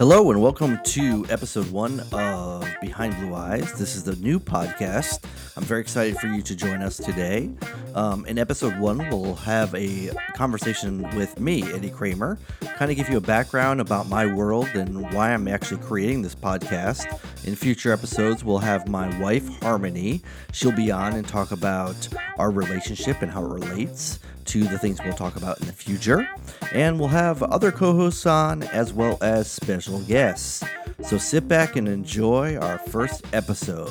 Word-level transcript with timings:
Hello 0.00 0.30
and 0.30 0.40
welcome 0.40 0.80
to 0.82 1.26
episode 1.28 1.70
one 1.70 2.00
of 2.10 2.66
Behind 2.80 3.14
Blue 3.16 3.34
Eyes. 3.34 3.78
This 3.78 3.96
is 3.96 4.02
the 4.02 4.16
new 4.16 4.40
podcast. 4.40 5.22
I'm 5.58 5.62
very 5.62 5.82
excited 5.82 6.16
for 6.16 6.26
you 6.26 6.40
to 6.40 6.56
join 6.56 6.80
us 6.80 6.96
today. 6.96 7.50
Um, 7.94 8.24
in 8.26 8.38
episode 8.38 8.78
one, 8.78 8.98
we'll 9.10 9.34
have 9.36 9.74
a 9.74 10.10
conversation 10.34 11.02
with 11.16 11.40
me, 11.40 11.62
Eddie 11.72 11.90
Kramer, 11.90 12.38
kind 12.76 12.90
of 12.90 12.96
give 12.96 13.08
you 13.08 13.16
a 13.16 13.20
background 13.20 13.80
about 13.80 14.08
my 14.08 14.32
world 14.32 14.68
and 14.74 15.12
why 15.12 15.32
I'm 15.32 15.48
actually 15.48 15.82
creating 15.82 16.22
this 16.22 16.34
podcast. 16.34 17.20
In 17.44 17.56
future 17.56 17.92
episodes, 17.92 18.44
we'll 18.44 18.58
have 18.58 18.88
my 18.88 19.18
wife, 19.20 19.48
Harmony. 19.60 20.22
She'll 20.52 20.72
be 20.72 20.90
on 20.90 21.14
and 21.14 21.26
talk 21.26 21.50
about 21.50 22.08
our 22.38 22.50
relationship 22.50 23.22
and 23.22 23.30
how 23.30 23.44
it 23.44 23.48
relates 23.48 24.20
to 24.46 24.64
the 24.64 24.78
things 24.78 24.98
we'll 25.04 25.12
talk 25.14 25.36
about 25.36 25.60
in 25.60 25.66
the 25.66 25.72
future. 25.72 26.28
And 26.72 26.98
we'll 26.98 27.08
have 27.08 27.42
other 27.42 27.72
co 27.72 27.92
hosts 27.94 28.26
on 28.26 28.62
as 28.64 28.92
well 28.92 29.18
as 29.20 29.50
special 29.50 30.00
guests. 30.00 30.64
So 31.02 31.18
sit 31.18 31.48
back 31.48 31.76
and 31.76 31.88
enjoy 31.88 32.56
our 32.56 32.78
first 32.78 33.24
episode. 33.32 33.90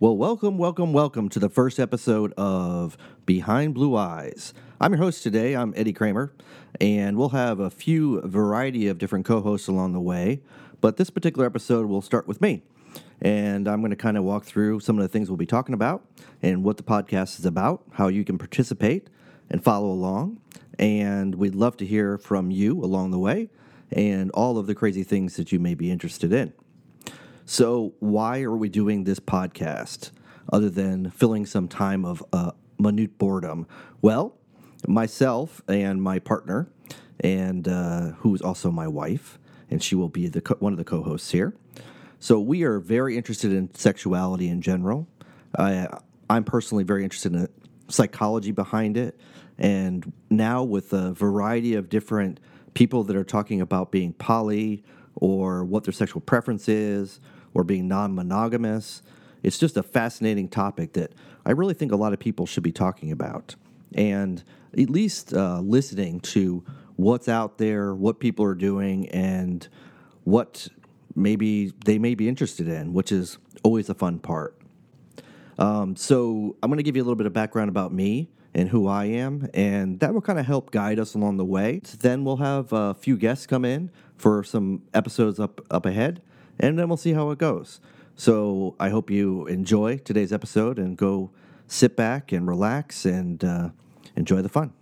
Well, 0.00 0.16
welcome, 0.16 0.58
welcome, 0.58 0.92
welcome 0.92 1.28
to 1.30 1.40
the 1.40 1.48
first 1.48 1.80
episode 1.80 2.32
of 2.34 2.96
Behind 3.26 3.74
Blue 3.74 3.96
Eyes. 3.96 4.54
I'm 4.80 4.92
your 4.92 5.02
host 5.02 5.24
today. 5.24 5.56
I'm 5.56 5.74
Eddie 5.74 5.92
Kramer, 5.92 6.32
and 6.80 7.16
we'll 7.18 7.30
have 7.30 7.58
a 7.58 7.68
few 7.68 8.20
variety 8.20 8.86
of 8.86 8.98
different 8.98 9.26
co-hosts 9.26 9.66
along 9.66 9.94
the 9.94 10.00
way. 10.00 10.40
But 10.80 10.98
this 10.98 11.10
particular 11.10 11.46
episode 11.46 11.88
will 11.88 12.00
start 12.00 12.28
with 12.28 12.40
me, 12.40 12.62
and 13.20 13.66
I'm 13.66 13.80
going 13.80 13.90
to 13.90 13.96
kind 13.96 14.16
of 14.16 14.22
walk 14.22 14.44
through 14.44 14.78
some 14.78 14.96
of 15.00 15.02
the 15.02 15.08
things 15.08 15.30
we'll 15.30 15.36
be 15.36 15.46
talking 15.46 15.74
about 15.74 16.04
and 16.42 16.62
what 16.62 16.76
the 16.76 16.84
podcast 16.84 17.40
is 17.40 17.44
about, 17.44 17.82
how 17.94 18.06
you 18.06 18.24
can 18.24 18.38
participate 18.38 19.10
and 19.50 19.64
follow 19.64 19.90
along, 19.90 20.40
and 20.78 21.34
we'd 21.34 21.56
love 21.56 21.76
to 21.78 21.84
hear 21.84 22.18
from 22.18 22.52
you 22.52 22.84
along 22.84 23.10
the 23.10 23.18
way 23.18 23.50
and 23.90 24.30
all 24.30 24.58
of 24.58 24.68
the 24.68 24.76
crazy 24.76 25.02
things 25.02 25.34
that 25.34 25.50
you 25.50 25.58
may 25.58 25.74
be 25.74 25.90
interested 25.90 26.32
in. 26.32 26.52
So, 27.50 27.94
why 27.98 28.42
are 28.42 28.54
we 28.54 28.68
doing 28.68 29.04
this 29.04 29.18
podcast 29.18 30.10
other 30.52 30.68
than 30.68 31.08
filling 31.08 31.46
some 31.46 31.66
time 31.66 32.04
of 32.04 32.22
uh, 32.30 32.50
minute 32.78 33.16
boredom? 33.16 33.66
Well, 34.02 34.36
myself 34.86 35.62
and 35.66 36.02
my 36.02 36.18
partner, 36.18 36.68
and 37.20 37.66
uh, 37.66 38.10
who's 38.18 38.42
also 38.42 38.70
my 38.70 38.86
wife, 38.86 39.38
and 39.70 39.82
she 39.82 39.94
will 39.94 40.10
be 40.10 40.28
the 40.28 40.42
co- 40.42 40.56
one 40.58 40.74
of 40.74 40.78
the 40.78 40.84
co-hosts 40.84 41.30
here. 41.30 41.54
So 42.18 42.38
we 42.38 42.64
are 42.64 42.80
very 42.80 43.16
interested 43.16 43.50
in 43.50 43.74
sexuality 43.74 44.50
in 44.50 44.60
general. 44.60 45.08
I'm 45.56 46.44
personally 46.44 46.84
very 46.84 47.02
interested 47.02 47.32
in 47.32 47.40
the 47.40 47.50
psychology 47.88 48.52
behind 48.52 48.98
it, 48.98 49.18
and 49.56 50.12
now 50.28 50.64
with 50.64 50.92
a 50.92 51.14
variety 51.14 51.76
of 51.76 51.88
different 51.88 52.40
people 52.74 53.04
that 53.04 53.16
are 53.16 53.24
talking 53.24 53.62
about 53.62 53.90
being 53.90 54.12
poly 54.12 54.84
or 55.14 55.64
what 55.64 55.84
their 55.84 55.94
sexual 55.94 56.20
preference 56.20 56.68
is 56.68 57.20
or 57.54 57.64
being 57.64 57.88
non 57.88 58.14
monogamous. 58.14 59.02
It's 59.42 59.58
just 59.58 59.76
a 59.76 59.82
fascinating 59.82 60.48
topic 60.48 60.94
that 60.94 61.12
I 61.46 61.52
really 61.52 61.74
think 61.74 61.92
a 61.92 61.96
lot 61.96 62.12
of 62.12 62.18
people 62.18 62.44
should 62.46 62.62
be 62.62 62.72
talking 62.72 63.12
about 63.12 63.54
and 63.94 64.42
at 64.72 64.90
least 64.90 65.32
uh, 65.32 65.60
listening 65.60 66.20
to 66.20 66.64
what's 66.96 67.28
out 67.28 67.58
there, 67.58 67.94
what 67.94 68.20
people 68.20 68.44
are 68.44 68.54
doing, 68.54 69.08
and 69.10 69.66
what 70.24 70.68
maybe 71.14 71.72
they 71.84 71.98
may 71.98 72.14
be 72.14 72.28
interested 72.28 72.68
in, 72.68 72.92
which 72.92 73.12
is 73.12 73.38
always 73.62 73.88
a 73.88 73.94
fun 73.94 74.18
part. 74.18 74.56
Um, 75.58 75.96
so, 75.96 76.56
I'm 76.62 76.70
going 76.70 76.78
to 76.78 76.82
give 76.82 76.96
you 76.96 77.02
a 77.02 77.04
little 77.04 77.16
bit 77.16 77.26
of 77.26 77.32
background 77.32 77.68
about 77.68 77.92
me 77.92 78.28
and 78.54 78.68
who 78.68 78.86
I 78.86 79.06
am, 79.06 79.48
and 79.54 80.00
that 80.00 80.14
will 80.14 80.20
kind 80.20 80.38
of 80.38 80.46
help 80.46 80.70
guide 80.70 80.98
us 80.98 81.14
along 81.14 81.36
the 81.36 81.44
way. 81.44 81.80
Then 81.98 82.24
we'll 82.24 82.36
have 82.36 82.72
a 82.72 82.94
few 82.94 83.16
guests 83.16 83.46
come 83.46 83.64
in 83.64 83.90
for 84.16 84.44
some 84.44 84.82
episodes 84.94 85.40
up 85.40 85.60
up 85.70 85.86
ahead, 85.86 86.22
and 86.58 86.78
then 86.78 86.88
we'll 86.88 86.96
see 86.96 87.12
how 87.12 87.30
it 87.30 87.38
goes. 87.38 87.80
So 88.14 88.74
I 88.80 88.88
hope 88.88 89.10
you 89.10 89.46
enjoy 89.46 89.98
today's 89.98 90.32
episode 90.32 90.78
and 90.78 90.96
go 90.96 91.30
sit 91.66 91.96
back 91.96 92.32
and 92.32 92.48
relax 92.48 93.04
and 93.04 93.44
uh, 93.44 93.68
enjoy 94.16 94.42
the 94.42 94.48
fun. 94.48 94.72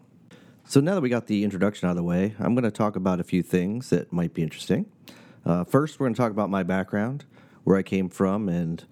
So 0.64 0.80
now 0.80 0.94
that 0.94 1.00
we 1.00 1.08
got 1.08 1.26
the 1.26 1.44
introduction 1.44 1.86
out 1.86 1.90
of 1.90 1.96
the 1.96 2.02
way, 2.02 2.34
I'm 2.38 2.54
going 2.54 2.64
to 2.64 2.70
talk 2.70 2.96
about 2.96 3.20
a 3.20 3.24
few 3.24 3.42
things 3.42 3.90
that 3.90 4.12
might 4.12 4.34
be 4.34 4.42
interesting. 4.42 4.86
Uh, 5.44 5.62
first, 5.64 6.00
we're 6.00 6.06
going 6.06 6.14
to 6.14 6.20
talk 6.20 6.32
about 6.32 6.50
my 6.50 6.64
background, 6.64 7.24
where 7.62 7.76
I 7.76 7.82
came 7.82 8.08
from, 8.08 8.48
and 8.48 8.84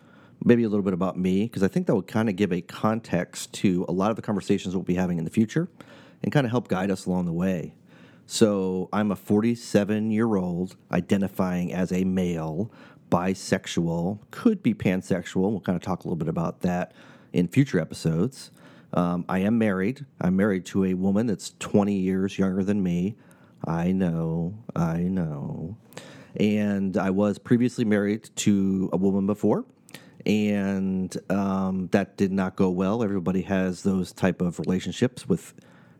maybe 0.44 0.62
a 0.62 0.68
little 0.68 0.84
bit 0.84 0.92
about 0.92 1.18
me, 1.18 1.44
because 1.44 1.62
I 1.62 1.68
think 1.68 1.86
that 1.86 1.94
will 1.94 2.02
kind 2.02 2.28
of 2.28 2.36
give 2.36 2.52
a 2.52 2.60
context 2.60 3.52
to 3.54 3.84
a 3.88 3.92
lot 3.92 4.10
of 4.10 4.16
the 4.16 4.22
conversations 4.22 4.74
we'll 4.76 4.84
be 4.84 4.94
having 4.94 5.18
in 5.18 5.24
the 5.24 5.30
future 5.30 5.68
and 6.22 6.30
kind 6.30 6.46
of 6.46 6.50
help 6.50 6.68
guide 6.68 6.90
us 6.90 7.06
along 7.06 7.24
the 7.24 7.32
way. 7.32 7.74
So 8.26 8.88
I'm 8.92 9.10
a 9.10 9.16
47 9.16 10.10
year 10.10 10.36
old 10.36 10.76
identifying 10.90 11.72
as 11.72 11.92
a 11.92 12.04
male, 12.04 12.70
bisexual, 13.10 14.18
could 14.30 14.62
be 14.62 14.74
pansexual. 14.74 15.50
We'll 15.50 15.60
kind 15.60 15.76
of 15.76 15.82
talk 15.82 16.04
a 16.04 16.08
little 16.08 16.16
bit 16.16 16.28
about 16.28 16.60
that 16.60 16.92
in 17.32 17.48
future 17.48 17.78
episodes. 17.78 18.50
Um, 18.94 19.24
I 19.28 19.40
am 19.40 19.58
married. 19.58 20.06
I'm 20.20 20.36
married 20.36 20.64
to 20.66 20.84
a 20.84 20.94
woman 20.94 21.26
that's 21.26 21.54
20 21.58 21.94
years 21.94 22.38
younger 22.38 22.62
than 22.62 22.82
me. 22.82 23.16
I 23.66 23.92
know, 23.92 24.54
I 24.74 25.00
know. 25.00 25.76
And 26.36 26.96
I 26.96 27.10
was 27.10 27.38
previously 27.38 27.84
married 27.84 28.30
to 28.36 28.90
a 28.92 28.96
woman 28.96 29.26
before, 29.26 29.64
and 30.26 31.16
um, 31.30 31.88
that 31.92 32.16
did 32.16 32.32
not 32.32 32.56
go 32.56 32.70
well. 32.70 33.02
Everybody 33.02 33.42
has 33.42 33.82
those 33.82 34.12
type 34.12 34.40
of 34.40 34.58
relationships 34.58 35.28
with 35.28 35.54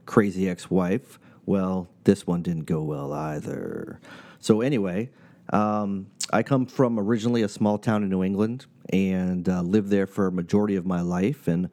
crazy 0.07 0.49
ex-wife. 0.49 1.19
Well, 1.47 1.89
this 2.05 2.27
one 2.27 2.43
didn't 2.43 2.65
go 2.65 2.83
well 2.83 3.13
either. 3.13 4.01
So 4.41 4.61
anyway, 4.61 5.11
um, 5.53 6.07
I 6.33 6.43
come 6.43 6.67
from 6.67 6.99
originally 6.99 7.43
a 7.43 7.49
small 7.49 7.79
town 7.79 8.03
in 8.03 8.09
New 8.09 8.23
England 8.23 8.67
and 8.91 9.49
uh, 9.49 9.63
lived 9.63 9.91
there 9.91 10.07
for 10.07 10.27
a 10.27 10.33
majority 10.33 10.77
of 10.77 10.87
my 10.87 11.01
life. 11.01 11.49
And 11.49 11.71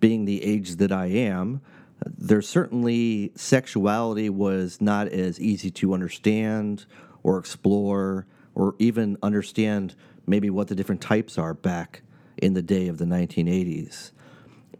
being 0.00 0.24
the 0.24 0.42
age 0.42 0.76
that 0.76 0.92
I 0.92 1.06
am, 1.06 1.60
there 2.04 2.42
certainly 2.42 3.32
sexuality 3.36 4.28
was 4.28 4.80
not 4.80 5.08
as 5.08 5.40
easy 5.40 5.70
to 5.70 5.94
understand 5.94 6.86
or 7.22 7.38
explore 7.38 8.26
or 8.54 8.74
even 8.78 9.16
understand 9.22 9.94
maybe 10.26 10.50
what 10.50 10.68
the 10.68 10.74
different 10.74 11.00
types 11.00 11.38
are 11.38 11.54
back 11.54 12.02
in 12.36 12.54
the 12.54 12.62
day 12.62 12.88
of 12.88 12.98
the 12.98 13.04
1980s. 13.04 14.10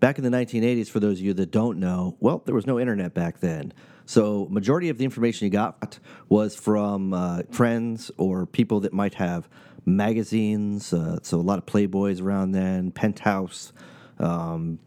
Back 0.01 0.19
in 0.19 0.25
the 0.25 0.37
1980s, 0.37 0.89
for 0.89 0.99
those 0.99 1.21
of 1.21 1.25
you 1.25 1.35
that 1.35 1.53
don't 1.53 1.79
know, 1.79 2.17
well, 2.19 2.43
there 2.45 2.55
was 2.55 2.67
no 2.67 2.81
internet 2.81 3.15
back 3.15 3.39
then. 3.39 3.73
So, 4.07 4.47
majority 4.51 4.89
of 4.89 4.99
the 4.99 5.05
information 5.05 5.47
you 5.47 5.51
got 5.51 5.99
was 6.29 6.57
from 6.57 7.15
uh, 7.15 7.43
friends 7.51 8.11
or 8.17 8.47
people 8.47 8.81
that 8.81 8.93
might 8.93 9.15
have 9.15 9.49
magazines. 9.85 10.93
Uh, 10.93 11.19
so, 11.23 11.39
a 11.39 11.43
lot 11.43 11.59
of 11.59 11.67
Playboys 11.67 12.21
around 12.21 12.53
then, 12.53 12.91
Penthouse. 12.91 13.73
Um, 14.19 14.79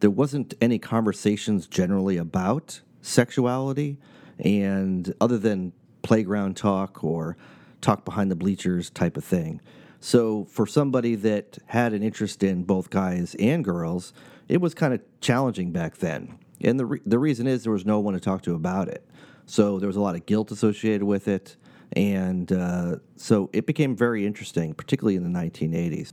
there 0.00 0.10
wasn't 0.10 0.54
any 0.60 0.78
conversations 0.78 1.66
generally 1.66 2.16
about 2.16 2.80
sexuality, 3.00 3.98
and 4.38 5.14
other 5.20 5.38
than 5.38 5.72
playground 6.02 6.56
talk 6.56 7.02
or 7.02 7.36
talk 7.80 8.04
behind 8.04 8.30
the 8.30 8.36
bleachers 8.36 8.90
type 8.90 9.16
of 9.16 9.24
thing. 9.24 9.60
So, 10.00 10.44
for 10.44 10.66
somebody 10.66 11.14
that 11.16 11.58
had 11.66 11.92
an 11.92 12.02
interest 12.02 12.42
in 12.42 12.64
both 12.64 12.90
guys 12.90 13.34
and 13.38 13.64
girls, 13.64 14.12
it 14.48 14.60
was 14.60 14.74
kind 14.74 14.92
of 14.92 15.00
challenging 15.20 15.72
back 15.72 15.96
then. 15.96 16.38
And 16.60 16.78
the, 16.78 16.86
re- 16.86 17.00
the 17.04 17.18
reason 17.18 17.46
is 17.46 17.64
there 17.64 17.72
was 17.72 17.86
no 17.86 18.00
one 18.00 18.14
to 18.14 18.20
talk 18.20 18.42
to 18.42 18.54
about 18.54 18.88
it. 18.88 19.06
So 19.46 19.78
there 19.78 19.86
was 19.86 19.96
a 19.96 20.00
lot 20.00 20.14
of 20.14 20.26
guilt 20.26 20.50
associated 20.50 21.04
with 21.04 21.28
it. 21.28 21.56
And 21.92 22.50
uh, 22.52 22.96
so 23.16 23.50
it 23.52 23.66
became 23.66 23.94
very 23.94 24.26
interesting, 24.26 24.74
particularly 24.74 25.16
in 25.16 25.22
the 25.22 25.38
1980s. 25.38 26.12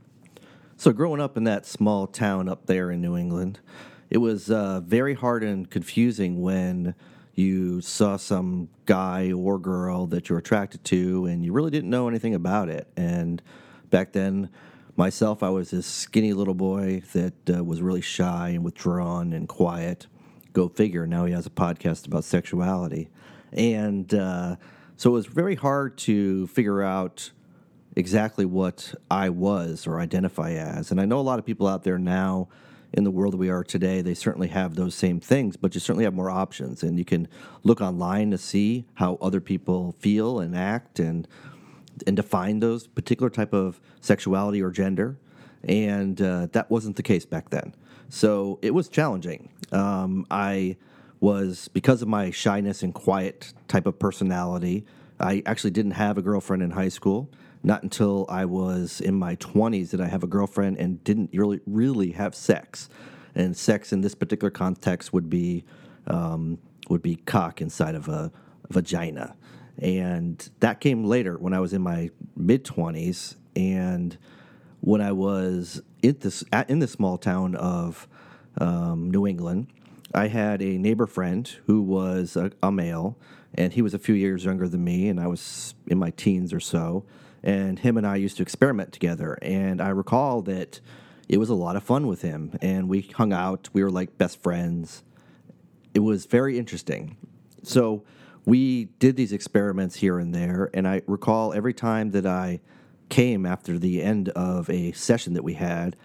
So 0.76 0.92
growing 0.92 1.20
up 1.20 1.36
in 1.36 1.44
that 1.44 1.64
small 1.66 2.06
town 2.06 2.48
up 2.48 2.66
there 2.66 2.90
in 2.90 3.00
New 3.00 3.16
England, 3.16 3.60
it 4.10 4.18
was 4.18 4.50
uh, 4.50 4.80
very 4.80 5.14
hard 5.14 5.42
and 5.42 5.70
confusing 5.70 6.42
when 6.42 6.94
you 7.34 7.80
saw 7.80 8.16
some 8.16 8.68
guy 8.84 9.32
or 9.32 9.58
girl 9.58 10.06
that 10.08 10.28
you 10.28 10.34
were 10.34 10.40
attracted 10.40 10.84
to 10.84 11.26
and 11.26 11.44
you 11.44 11.52
really 11.52 11.70
didn't 11.70 11.88
know 11.88 12.08
anything 12.08 12.34
about 12.34 12.68
it. 12.68 12.88
And 12.96 13.40
back 13.90 14.12
then, 14.12 14.50
myself, 14.96 15.42
I 15.42 15.48
was 15.48 15.70
this 15.70 15.86
skinny 15.86 16.32
little 16.32 16.54
boy 16.54 17.02
that 17.12 17.34
uh, 17.48 17.64
was 17.64 17.80
really 17.80 18.00
shy 18.00 18.50
and 18.50 18.64
withdrawn 18.64 19.32
and 19.32 19.48
quiet. 19.48 20.06
Go 20.52 20.68
figure. 20.68 21.06
Now 21.06 21.24
he 21.24 21.32
has 21.32 21.46
a 21.46 21.50
podcast 21.50 22.06
about 22.06 22.24
sexuality. 22.24 23.08
And 23.52 24.12
uh, 24.14 24.56
so 24.96 25.10
it 25.10 25.14
was 25.14 25.26
very 25.26 25.54
hard 25.54 25.98
to 25.98 26.46
figure 26.48 26.82
out 26.82 27.30
exactly 27.96 28.44
what 28.44 28.94
I 29.10 29.28
was 29.28 29.86
or 29.86 30.00
identify 30.00 30.52
as. 30.52 30.90
And 30.90 31.00
I 31.00 31.04
know 31.04 31.18
a 31.18 31.22
lot 31.22 31.38
of 31.38 31.44
people 31.44 31.66
out 31.66 31.84
there 31.84 31.98
now 31.98 32.48
in 32.92 33.04
the 33.04 33.10
world 33.10 33.34
we 33.34 33.48
are 33.48 33.64
today, 33.64 34.02
they 34.02 34.14
certainly 34.14 34.48
have 34.48 34.74
those 34.74 34.94
same 34.94 35.18
things, 35.18 35.56
but 35.56 35.74
you 35.74 35.80
certainly 35.80 36.04
have 36.04 36.14
more 36.14 36.30
options. 36.30 36.82
And 36.82 36.98
you 36.98 37.04
can 37.04 37.26
look 37.62 37.80
online 37.80 38.30
to 38.32 38.38
see 38.38 38.84
how 38.94 39.18
other 39.20 39.40
people 39.40 39.92
feel 39.98 40.40
and 40.40 40.56
act 40.56 40.98
and 40.98 41.26
and 42.06 42.16
define 42.16 42.60
those 42.60 42.86
particular 42.86 43.28
type 43.28 43.52
of 43.52 43.80
sexuality 44.00 44.62
or 44.62 44.70
gender. 44.70 45.18
And 45.62 46.20
uh, 46.20 46.48
that 46.52 46.70
wasn't 46.70 46.96
the 46.96 47.02
case 47.02 47.24
back 47.24 47.50
then. 47.50 47.74
So 48.12 48.58
it 48.60 48.74
was 48.74 48.90
challenging. 48.90 49.48
Um, 49.72 50.26
I 50.30 50.76
was 51.20 51.68
because 51.68 52.02
of 52.02 52.08
my 52.08 52.30
shyness 52.30 52.82
and 52.82 52.92
quiet 52.92 53.54
type 53.68 53.86
of 53.86 53.98
personality. 53.98 54.84
I 55.18 55.42
actually 55.46 55.70
didn't 55.70 55.92
have 55.92 56.18
a 56.18 56.22
girlfriend 56.22 56.62
in 56.62 56.72
high 56.72 56.90
school. 56.90 57.30
Not 57.62 57.82
until 57.82 58.26
I 58.28 58.44
was 58.44 59.00
in 59.00 59.14
my 59.14 59.36
20s 59.36 59.92
did 59.92 60.02
I 60.02 60.08
have 60.08 60.22
a 60.22 60.26
girlfriend 60.26 60.76
and 60.76 61.02
didn't 61.04 61.30
really 61.32 61.60
really 61.66 62.10
have 62.10 62.34
sex. 62.34 62.90
And 63.34 63.56
sex 63.56 63.94
in 63.94 64.02
this 64.02 64.14
particular 64.14 64.50
context 64.50 65.14
would 65.14 65.30
be 65.30 65.64
um, 66.06 66.58
would 66.90 67.00
be 67.00 67.16
cock 67.16 67.62
inside 67.62 67.94
of 67.94 68.08
a 68.08 68.30
vagina. 68.68 69.36
And 69.78 70.50
that 70.60 70.80
came 70.80 71.06
later 71.06 71.38
when 71.38 71.54
I 71.54 71.60
was 71.60 71.72
in 71.72 71.80
my 71.80 72.10
mid 72.36 72.62
20s 72.64 73.36
and 73.56 74.18
when 74.82 75.00
I 75.00 75.12
was 75.12 75.80
in 76.02 76.16
this 76.20 76.44
in 76.68 76.80
the 76.80 76.88
small 76.88 77.16
town 77.16 77.54
of 77.54 78.08
um, 78.58 79.10
New 79.10 79.26
England, 79.26 79.68
I 80.12 80.26
had 80.26 80.60
a 80.60 80.76
neighbor 80.76 81.06
friend 81.06 81.48
who 81.66 81.80
was 81.80 82.36
a, 82.36 82.50
a, 82.62 82.70
male, 82.70 83.16
and 83.54 83.72
he 83.72 83.80
was 83.80 83.94
a 83.94 83.98
few 83.98 84.14
years 84.14 84.44
younger 84.44 84.68
than 84.68 84.82
me, 84.84 85.08
and 85.08 85.20
I 85.20 85.28
was 85.28 85.74
in 85.86 85.98
my 85.98 86.10
teens 86.10 86.52
or 86.52 86.60
so. 86.60 87.04
And 87.44 87.78
him 87.78 87.96
and 87.96 88.06
I 88.06 88.16
used 88.16 88.36
to 88.36 88.42
experiment 88.42 88.92
together, 88.92 89.38
and 89.40 89.80
I 89.80 89.88
recall 89.88 90.42
that 90.42 90.80
it 91.28 91.38
was 91.38 91.48
a 91.48 91.54
lot 91.54 91.76
of 91.76 91.84
fun 91.84 92.08
with 92.08 92.22
him, 92.22 92.58
and 92.60 92.88
we 92.88 93.02
hung 93.02 93.32
out. 93.32 93.68
We 93.72 93.84
were 93.84 93.90
like 93.90 94.18
best 94.18 94.42
friends. 94.42 95.04
It 95.94 96.00
was 96.00 96.26
very 96.26 96.58
interesting. 96.58 97.16
So 97.62 98.02
we 98.44 98.86
did 98.98 99.16
these 99.16 99.32
experiments 99.32 99.96
here 99.96 100.18
and 100.18 100.34
there, 100.34 100.70
and 100.74 100.88
I 100.88 101.02
recall 101.06 101.52
every 101.52 101.72
time 101.72 102.10
that 102.10 102.26
I 102.26 102.60
came 103.12 103.44
after 103.44 103.78
the 103.78 104.02
end 104.02 104.30
of 104.30 104.70
a 104.70 104.90
session 104.92 105.34
that 105.34 105.44
we 105.44 105.52
had, 105.52 105.96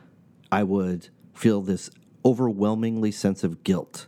I 0.51 0.63
would 0.63 1.07
feel 1.33 1.61
this 1.61 1.89
overwhelmingly 2.25 3.13
sense 3.13 3.45
of 3.45 3.63
guilt 3.63 4.07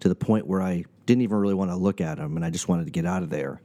to 0.00 0.08
the 0.08 0.14
point 0.14 0.46
where 0.46 0.62
I 0.62 0.86
didn't 1.04 1.20
even 1.20 1.36
really 1.36 1.52
want 1.52 1.70
to 1.70 1.76
look 1.76 2.00
at 2.00 2.16
him 2.16 2.36
and 2.36 2.46
I 2.46 2.48
just 2.48 2.66
wanted 2.66 2.86
to 2.86 2.90
get 2.90 3.04
out 3.04 3.22
of 3.22 3.28
there. 3.28 3.60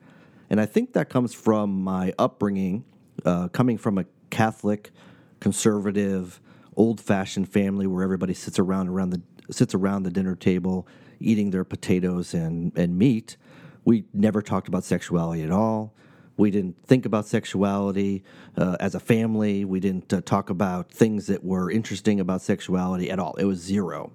And 0.49 0.59
I 0.59 0.65
think 0.65 0.91
that 0.93 1.09
comes 1.09 1.33
from 1.33 1.81
my 1.81 2.13
upbringing, 2.19 2.83
uh, 3.23 3.47
coming 3.47 3.77
from 3.77 3.99
a 3.99 4.05
Catholic, 4.29 4.91
conservative, 5.39 6.41
old-fashioned 6.75 7.47
family 7.47 7.87
where 7.87 8.03
everybody 8.03 8.33
sits 8.33 8.59
around 8.59 8.89
around 8.89 9.11
the 9.11 9.21
sits 9.49 9.73
around 9.73 10.03
the 10.03 10.11
dinner 10.11 10.35
table 10.35 10.85
eating 11.21 11.51
their 11.51 11.63
potatoes 11.63 12.33
and, 12.33 12.77
and 12.77 12.97
meat. 12.97 13.37
We 13.85 14.03
never 14.13 14.41
talked 14.41 14.67
about 14.67 14.83
sexuality 14.83 15.41
at 15.41 15.51
all. 15.51 15.93
We 16.35 16.49
didn't 16.51 16.83
think 16.85 17.05
about 17.05 17.27
sexuality 17.27 18.23
uh, 18.57 18.77
as 18.79 18.95
a 18.95 18.99
family. 18.99 19.65
We 19.65 19.79
didn't 19.79 20.11
uh, 20.11 20.21
talk 20.21 20.49
about 20.49 20.91
things 20.91 21.27
that 21.27 21.43
were 21.43 21.69
interesting 21.69 22.19
about 22.19 22.41
sexuality 22.41 23.11
at 23.11 23.19
all. 23.19 23.35
It 23.35 23.45
was 23.45 23.59
zero. 23.59 24.11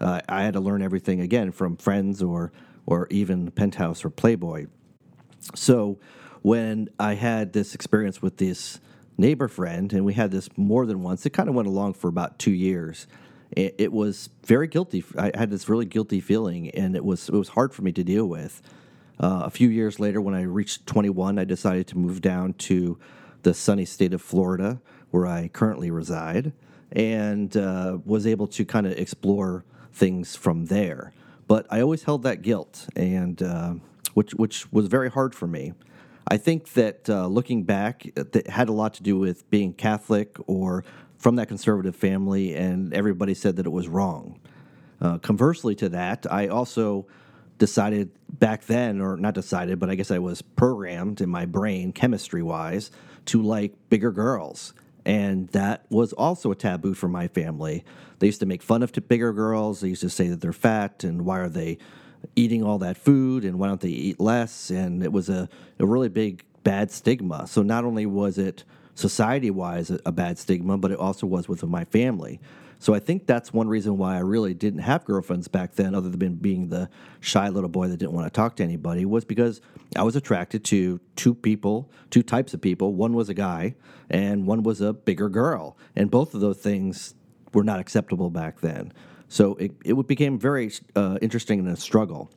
Uh, 0.00 0.20
I 0.28 0.42
had 0.42 0.54
to 0.54 0.60
learn 0.60 0.82
everything 0.82 1.20
again 1.20 1.52
from 1.52 1.76
friends 1.76 2.22
or 2.22 2.52
or 2.86 3.06
even 3.10 3.50
Penthouse 3.50 4.04
or 4.04 4.10
Playboy. 4.10 4.66
So 5.54 5.98
when 6.42 6.90
I 6.98 7.14
had 7.14 7.54
this 7.54 7.74
experience 7.74 8.20
with 8.20 8.36
this 8.36 8.80
neighbor 9.16 9.48
friend, 9.48 9.92
and 9.92 10.04
we 10.04 10.12
had 10.12 10.30
this 10.30 10.48
more 10.56 10.84
than 10.84 11.02
once, 11.02 11.24
it 11.24 11.30
kind 11.30 11.48
of 11.48 11.54
went 11.54 11.68
along 11.68 11.94
for 11.94 12.08
about 12.08 12.38
two 12.38 12.52
years. 12.52 13.06
It, 13.50 13.74
it 13.78 13.92
was 13.92 14.28
very 14.44 14.66
guilty. 14.66 15.02
I 15.16 15.30
had 15.34 15.50
this 15.50 15.68
really 15.68 15.86
guilty 15.86 16.20
feeling, 16.20 16.70
and 16.70 16.96
it 16.96 17.04
was 17.04 17.28
it 17.28 17.34
was 17.34 17.50
hard 17.50 17.72
for 17.72 17.82
me 17.82 17.92
to 17.92 18.04
deal 18.04 18.26
with. 18.26 18.60
Uh, 19.20 19.42
a 19.44 19.50
few 19.50 19.68
years 19.68 20.00
later, 20.00 20.20
when 20.20 20.34
I 20.34 20.42
reached 20.42 20.86
21, 20.86 21.38
I 21.38 21.44
decided 21.44 21.86
to 21.88 21.98
move 21.98 22.20
down 22.20 22.54
to 22.54 22.98
the 23.42 23.54
sunny 23.54 23.84
state 23.84 24.12
of 24.12 24.22
Florida, 24.22 24.80
where 25.10 25.26
I 25.26 25.48
currently 25.48 25.90
reside, 25.90 26.52
and 26.90 27.56
uh, 27.56 27.98
was 28.04 28.26
able 28.26 28.46
to 28.48 28.64
kind 28.64 28.86
of 28.86 28.92
explore 28.92 29.64
things 29.92 30.34
from 30.34 30.66
there. 30.66 31.12
But 31.46 31.66
I 31.70 31.80
always 31.80 32.04
held 32.04 32.22
that 32.24 32.42
guilt, 32.42 32.88
and 32.96 33.40
uh, 33.42 33.74
which 34.14 34.34
which 34.34 34.72
was 34.72 34.88
very 34.88 35.10
hard 35.10 35.34
for 35.34 35.46
me. 35.46 35.74
I 36.26 36.38
think 36.38 36.72
that 36.72 37.08
uh, 37.08 37.26
looking 37.26 37.64
back, 37.64 38.10
that 38.14 38.46
had 38.48 38.68
a 38.68 38.72
lot 38.72 38.94
to 38.94 39.02
do 39.02 39.18
with 39.18 39.48
being 39.50 39.74
Catholic 39.74 40.36
or 40.46 40.84
from 41.18 41.36
that 41.36 41.48
conservative 41.48 41.94
family, 41.94 42.54
and 42.54 42.92
everybody 42.94 43.34
said 43.34 43.56
that 43.56 43.66
it 43.66 43.72
was 43.72 43.88
wrong. 43.88 44.40
Uh, 45.00 45.18
conversely 45.18 45.74
to 45.74 45.88
that, 45.90 46.26
I 46.30 46.48
also 46.48 47.06
decided 47.58 48.10
back 48.28 48.66
then, 48.66 49.00
or 49.00 49.16
not 49.16 49.34
decided, 49.34 49.78
but 49.78 49.90
I 49.90 49.94
guess 49.94 50.10
I 50.10 50.18
was 50.18 50.42
programmed 50.42 51.20
in 51.20 51.28
my 51.28 51.46
brain, 51.46 51.92
chemistry 51.92 52.42
wise, 52.42 52.90
to 53.26 53.42
like 53.42 53.72
bigger 53.90 54.10
girls. 54.10 54.74
And 55.06 55.48
that 55.48 55.84
was 55.90 56.12
also 56.12 56.50
a 56.50 56.54
taboo 56.54 56.94
for 56.94 57.08
my 57.08 57.28
family. 57.28 57.84
They 58.18 58.26
used 58.26 58.40
to 58.40 58.46
make 58.46 58.62
fun 58.62 58.82
of 58.82 58.92
bigger 59.08 59.32
girls. 59.32 59.80
They 59.80 59.88
used 59.88 60.00
to 60.00 60.10
say 60.10 60.28
that 60.28 60.40
they're 60.40 60.52
fat 60.52 61.04
and 61.04 61.24
why 61.24 61.40
are 61.40 61.48
they 61.48 61.78
eating 62.36 62.62
all 62.62 62.78
that 62.78 62.96
food 62.96 63.44
and 63.44 63.58
why 63.58 63.68
don't 63.68 63.80
they 63.80 63.88
eat 63.88 64.18
less? 64.18 64.70
And 64.70 65.02
it 65.02 65.12
was 65.12 65.28
a, 65.28 65.48
a 65.78 65.86
really 65.86 66.08
big 66.08 66.44
bad 66.62 66.90
stigma. 66.90 67.46
So 67.46 67.62
not 67.62 67.84
only 67.84 68.06
was 68.06 68.38
it 68.38 68.64
society 68.94 69.50
wise 69.50 69.90
a, 69.90 70.00
a 70.06 70.12
bad 70.12 70.38
stigma, 70.38 70.78
but 70.78 70.90
it 70.90 70.98
also 70.98 71.26
was 71.26 71.48
within 71.48 71.70
my 71.70 71.84
family. 71.84 72.40
So 72.84 72.92
I 72.92 72.98
think 72.98 73.26
that's 73.26 73.50
one 73.50 73.66
reason 73.66 73.96
why 73.96 74.14
I 74.14 74.18
really 74.18 74.52
didn't 74.52 74.80
have 74.80 75.06
girlfriends 75.06 75.48
back 75.48 75.74
then, 75.74 75.94
other 75.94 76.10
than 76.10 76.34
being 76.34 76.68
the 76.68 76.90
shy 77.18 77.48
little 77.48 77.70
boy 77.70 77.88
that 77.88 77.96
didn't 77.96 78.12
want 78.12 78.26
to 78.26 78.30
talk 78.30 78.56
to 78.56 78.62
anybody, 78.62 79.06
was 79.06 79.24
because 79.24 79.62
I 79.96 80.02
was 80.02 80.16
attracted 80.16 80.64
to 80.64 81.00
two 81.16 81.34
people, 81.34 81.90
two 82.10 82.22
types 82.22 82.52
of 82.52 82.60
people. 82.60 82.92
One 82.92 83.14
was 83.14 83.30
a 83.30 83.34
guy, 83.34 83.74
and 84.10 84.46
one 84.46 84.62
was 84.62 84.82
a 84.82 84.92
bigger 84.92 85.30
girl. 85.30 85.78
And 85.96 86.10
both 86.10 86.34
of 86.34 86.42
those 86.42 86.58
things 86.58 87.14
were 87.54 87.64
not 87.64 87.80
acceptable 87.80 88.28
back 88.28 88.60
then. 88.60 88.92
So 89.28 89.54
it, 89.54 89.72
it 89.82 90.06
became 90.06 90.38
very 90.38 90.70
uh, 90.94 91.16
interesting 91.22 91.60
and 91.60 91.68
a 91.68 91.76
struggle. 91.76 92.30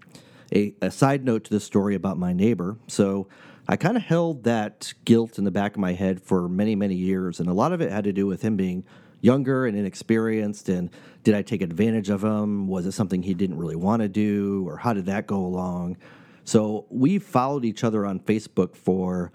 A, 0.56 0.74
a 0.82 0.92
side 0.92 1.26
note 1.26 1.44
to 1.44 1.50
the 1.50 1.60
story 1.60 1.94
about 1.94 2.18
my 2.18 2.32
neighbor. 2.32 2.78
So 2.88 3.28
I 3.68 3.76
kind 3.76 3.98
of 3.98 4.04
held 4.04 4.46
that 4.46 4.94
guilt 5.04 5.38
in 5.38 5.44
the 5.44 5.52
back 5.52 5.74
of 5.74 5.82
my 5.82 5.92
head 5.92 6.22
for 6.22 6.48
many, 6.48 6.74
many 6.74 6.96
years. 6.96 7.42
And 7.42 7.50
a 7.50 7.54
lot 7.54 7.74
of 7.74 7.82
it 7.82 7.92
had 7.92 8.06
to 8.06 8.14
do 8.14 8.28
with 8.28 8.44
him 8.44 8.56
being 8.56 8.86
younger 9.22 9.66
and 9.66 9.78
inexperienced 9.78 10.70
and 10.70 10.90
did 11.24 11.36
I 11.36 11.42
take 11.42 11.62
advantage 11.62 12.10
of 12.10 12.24
him? 12.24 12.68
Was 12.68 12.86
it 12.86 12.94
something 12.94 13.24
he 13.24 13.34
didn't 13.34 13.58
really 13.58 13.76
want 13.76 14.02
to 14.02 14.08
do 14.08 14.68
or 14.68 14.78
how 14.78 14.94
did 14.94 15.06
that 15.08 15.28
go 15.28 15.38
along? 15.38 15.98
So 16.44 16.86
we 16.90 17.20
followed 17.20 17.66
each 17.66 17.84
other 17.84 18.06
on 18.06 18.20
Facebook 18.20 18.76
for 18.76 19.32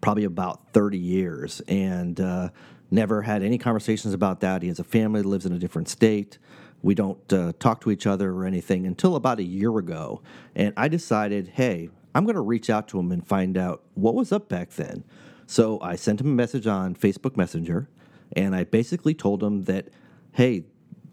probably 0.00 0.24
about 0.24 0.72
30 0.72 0.98
years 0.98 1.60
and 1.68 2.20
uh, 2.20 2.50
never 2.90 3.22
had 3.22 3.42
any 3.42 3.58
conversations 3.58 4.14
about 4.14 4.40
that. 4.40 4.62
He 4.62 4.68
has 4.68 4.78
a 4.78 4.84
family 4.84 5.22
that 5.22 5.28
lives 5.28 5.46
in 5.46 5.52
a 5.52 5.58
different 5.58 5.88
state. 5.88 6.38
We 6.82 6.94
don't 6.94 7.32
uh, 7.32 7.52
talk 7.58 7.80
to 7.82 7.90
each 7.90 8.06
other 8.06 8.32
or 8.32 8.44
anything 8.44 8.86
until 8.86 9.16
about 9.16 9.38
a 9.38 9.44
year 9.44 9.76
ago. 9.78 10.22
And 10.54 10.72
I 10.76 10.88
decided, 10.88 11.48
hey, 11.54 11.90
I'm 12.14 12.24
going 12.24 12.34
to 12.34 12.40
reach 12.40 12.70
out 12.70 12.88
to 12.88 12.98
him 12.98 13.12
and 13.12 13.26
find 13.26 13.56
out 13.56 13.82
what 13.94 14.14
was 14.14 14.32
up 14.32 14.48
back 14.48 14.70
then. 14.70 15.04
So 15.46 15.80
I 15.80 15.96
sent 15.96 16.20
him 16.20 16.28
a 16.28 16.34
message 16.34 16.66
on 16.66 16.94
Facebook 16.94 17.36
Messenger 17.36 17.88
and 18.32 18.54
I 18.54 18.64
basically 18.64 19.14
told 19.14 19.42
him 19.42 19.64
that, 19.64 19.88
hey, 20.32 20.64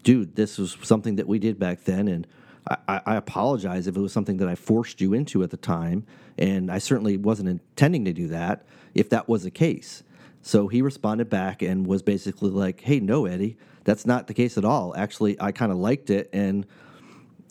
dude, 0.02 0.36
this 0.36 0.58
was 0.58 0.76
something 0.82 1.16
that 1.16 1.26
we 1.26 1.38
did 1.38 1.58
back 1.58 1.84
then, 1.84 2.08
and 2.08 2.26
I, 2.68 3.00
I, 3.06 3.16
apologize 3.16 3.86
if 3.86 3.96
it 3.96 4.00
was 4.00 4.12
something 4.12 4.38
that 4.38 4.48
I 4.48 4.54
forced 4.54 5.00
you 5.00 5.12
into 5.12 5.42
at 5.42 5.50
the 5.50 5.56
time, 5.56 6.06
and 6.38 6.70
I 6.70 6.78
certainly 6.78 7.16
wasn't 7.16 7.50
intending 7.50 8.04
to 8.06 8.12
do 8.12 8.28
that 8.28 8.64
if 8.94 9.10
that 9.10 9.28
was 9.28 9.42
the 9.42 9.50
case. 9.50 10.02
So 10.40 10.68
he 10.68 10.80
responded 10.80 11.28
back 11.28 11.62
and 11.62 11.86
was 11.86 12.02
basically 12.02 12.50
like, 12.50 12.80
hey, 12.80 13.00
no, 13.00 13.26
Eddie, 13.26 13.56
that's 13.84 14.06
not 14.06 14.26
the 14.26 14.34
case 14.34 14.56
at 14.56 14.64
all. 14.64 14.94
Actually, 14.96 15.40
I 15.40 15.52
kind 15.52 15.72
of 15.72 15.78
liked 15.78 16.10
it, 16.10 16.30
and 16.32 16.66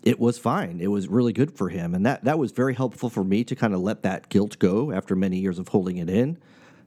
it 0.02 0.18
was 0.18 0.36
fine. 0.36 0.80
It 0.80 0.88
was 0.88 1.08
really 1.08 1.32
good 1.32 1.56
for 1.56 1.68
him, 1.68 1.94
and 1.94 2.04
that 2.06 2.24
that 2.24 2.38
was 2.38 2.52
very 2.52 2.74
helpful 2.74 3.08
for 3.08 3.24
me 3.24 3.44
to 3.44 3.54
kind 3.54 3.72
of 3.72 3.80
let 3.80 4.02
that 4.02 4.28
guilt 4.28 4.58
go 4.58 4.92
after 4.92 5.14
many 5.14 5.38
years 5.38 5.58
of 5.58 5.68
holding 5.68 5.96
it 5.96 6.10
in. 6.10 6.38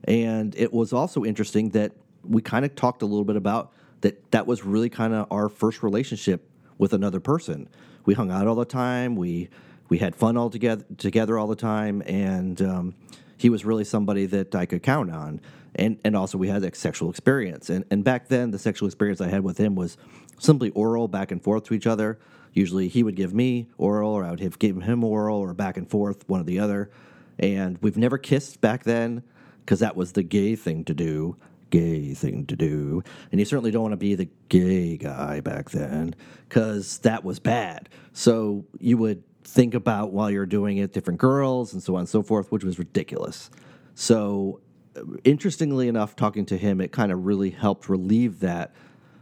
And 0.04 0.54
it 0.56 0.72
was 0.72 0.92
also 0.92 1.24
interesting 1.24 1.70
that 1.70 1.92
we 2.24 2.42
kind 2.42 2.64
of 2.64 2.74
talked 2.74 3.02
a 3.02 3.06
little 3.06 3.24
bit 3.24 3.36
about 3.36 3.72
that 4.00 4.30
that 4.30 4.46
was 4.46 4.64
really 4.64 4.88
kind 4.88 5.12
of 5.12 5.26
our 5.30 5.48
first 5.48 5.82
relationship 5.82 6.48
with 6.78 6.92
another 6.92 7.20
person. 7.20 7.68
We 8.04 8.14
hung 8.14 8.30
out 8.30 8.46
all 8.46 8.54
the 8.54 8.64
time. 8.64 9.16
We 9.16 9.48
we 9.88 9.98
had 9.98 10.14
fun 10.14 10.36
all 10.36 10.50
together 10.50 10.84
together 10.96 11.38
all 11.38 11.46
the 11.46 11.56
time, 11.56 12.02
and 12.06 12.60
um, 12.62 12.94
he 13.36 13.48
was 13.48 13.64
really 13.64 13.84
somebody 13.84 14.26
that 14.26 14.54
I 14.54 14.66
could 14.66 14.82
count 14.82 15.10
on. 15.10 15.40
And 15.74 15.98
and 16.04 16.16
also 16.16 16.38
we 16.38 16.48
had 16.48 16.62
a 16.64 16.74
sexual 16.74 17.10
experience. 17.10 17.70
And 17.70 17.84
and 17.90 18.04
back 18.04 18.28
then 18.28 18.50
the 18.50 18.58
sexual 18.58 18.86
experience 18.86 19.20
I 19.20 19.28
had 19.28 19.42
with 19.42 19.58
him 19.58 19.74
was 19.74 19.96
simply 20.38 20.70
oral 20.70 21.08
back 21.08 21.30
and 21.30 21.42
forth 21.42 21.64
to 21.64 21.74
each 21.74 21.86
other. 21.86 22.18
Usually 22.52 22.88
he 22.88 23.02
would 23.02 23.14
give 23.14 23.34
me 23.34 23.68
oral, 23.76 24.12
or 24.12 24.24
I 24.24 24.30
would 24.30 24.40
have 24.40 24.58
given 24.58 24.82
him 24.82 25.04
oral, 25.04 25.38
or 25.38 25.54
back 25.54 25.76
and 25.76 25.88
forth, 25.88 26.28
one 26.28 26.40
or 26.40 26.44
the 26.44 26.58
other. 26.58 26.90
And 27.38 27.78
we've 27.80 27.96
never 27.96 28.18
kissed 28.18 28.60
back 28.60 28.84
then 28.84 29.22
because 29.60 29.80
that 29.80 29.96
was 29.96 30.12
the 30.12 30.22
gay 30.22 30.56
thing 30.56 30.84
to 30.84 30.94
do 30.94 31.36
gay 31.70 32.14
thing 32.14 32.46
to 32.46 32.56
do. 32.56 33.02
And 33.30 33.40
you 33.40 33.44
certainly 33.44 33.70
don't 33.70 33.82
want 33.82 33.92
to 33.92 33.96
be 33.96 34.14
the 34.14 34.28
gay 34.48 34.96
guy 34.96 35.40
back 35.40 35.70
then 35.70 36.14
because 36.48 36.98
that 36.98 37.24
was 37.24 37.38
bad. 37.38 37.88
So 38.12 38.64
you 38.78 38.96
would 38.98 39.22
think 39.44 39.74
about 39.74 40.12
while 40.12 40.30
you're 40.30 40.46
doing 40.46 40.78
it 40.78 40.92
different 40.92 41.18
girls 41.18 41.72
and 41.72 41.82
so 41.82 41.94
on 41.94 42.00
and 42.00 42.08
so 42.08 42.22
forth, 42.22 42.52
which 42.52 42.64
was 42.64 42.78
ridiculous. 42.78 43.50
So, 43.94 44.60
uh, 44.96 45.02
interestingly 45.24 45.88
enough, 45.88 46.16
talking 46.16 46.44
to 46.46 46.56
him, 46.56 46.80
it 46.80 46.92
kind 46.92 47.10
of 47.10 47.24
really 47.24 47.50
helped 47.50 47.88
relieve 47.88 48.40
that 48.40 48.74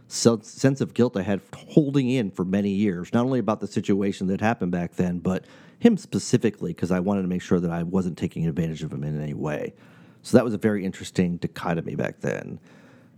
sense 0.07 0.81
of 0.81 0.93
guilt 0.93 1.17
I 1.17 1.21
had 1.21 1.41
holding 1.53 2.09
in 2.09 2.31
for 2.31 2.45
many 2.45 2.69
years, 2.69 3.13
not 3.13 3.25
only 3.25 3.39
about 3.39 3.59
the 3.59 3.67
situation 3.67 4.27
that 4.27 4.39
happened 4.39 4.71
back 4.71 4.95
then, 4.95 5.19
but 5.19 5.45
him 5.79 5.97
specifically, 5.97 6.73
because 6.73 6.91
I 6.91 6.99
wanted 6.99 7.23
to 7.23 7.27
make 7.27 7.41
sure 7.41 7.59
that 7.59 7.71
I 7.71 7.83
wasn't 7.83 8.17
taking 8.17 8.47
advantage 8.47 8.83
of 8.83 8.91
him 8.91 9.03
in 9.03 9.21
any 9.21 9.33
way. 9.33 9.73
So 10.21 10.37
that 10.37 10.43
was 10.43 10.53
a 10.53 10.57
very 10.57 10.85
interesting 10.85 11.37
dichotomy 11.37 11.95
back 11.95 12.21
then. 12.21 12.59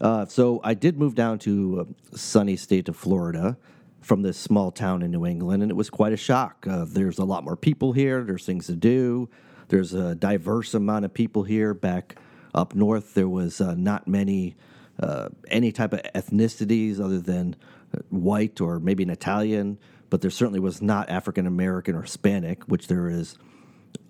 Uh, 0.01 0.25
so 0.25 0.61
I 0.63 0.73
did 0.73 0.97
move 0.97 1.15
down 1.15 1.39
to 1.39 1.87
a 2.13 2.17
sunny 2.17 2.55
state 2.55 2.87
of 2.87 2.95
Florida 2.95 3.57
from 4.01 4.21
this 4.21 4.37
small 4.37 4.71
town 4.71 5.01
in 5.01 5.11
New 5.11 5.25
England, 5.25 5.61
and 5.61 5.71
it 5.71 5.75
was 5.75 5.89
quite 5.89 6.13
a 6.13 6.17
shock. 6.17 6.65
Uh, 6.67 6.85
there's 6.87 7.17
a 7.17 7.25
lot 7.25 7.43
more 7.43 7.57
people 7.57 7.91
here. 7.91 8.23
There's 8.23 8.45
things 8.45 8.67
to 8.67 8.75
do. 8.75 9.29
There's 9.67 9.93
a 9.93 10.15
diverse 10.15 10.73
amount 10.73 11.05
of 11.05 11.13
people 11.13 11.43
here. 11.43 11.73
Back 11.73 12.15
up 12.55 12.75
north, 12.75 13.13
there 13.13 13.29
was 13.29 13.59
uh, 13.61 13.75
not 13.75 14.07
many 14.07 14.55
uh, 14.99 15.29
any 15.49 15.71
type 15.71 15.93
of 15.93 16.01
ethnicities 16.13 16.99
other 16.99 17.19
than 17.19 17.55
uh, 17.95 17.99
white 18.09 18.59
or 18.59 18.79
maybe 18.79 19.03
an 19.03 19.09
Italian, 19.09 19.77
but 20.09 20.21
there 20.21 20.31
certainly 20.31 20.59
was 20.59 20.81
not 20.81 21.09
African 21.09 21.45
American 21.45 21.95
or 21.95 22.01
Hispanic, 22.01 22.63
which 22.63 22.87
there 22.87 23.09
is 23.09 23.37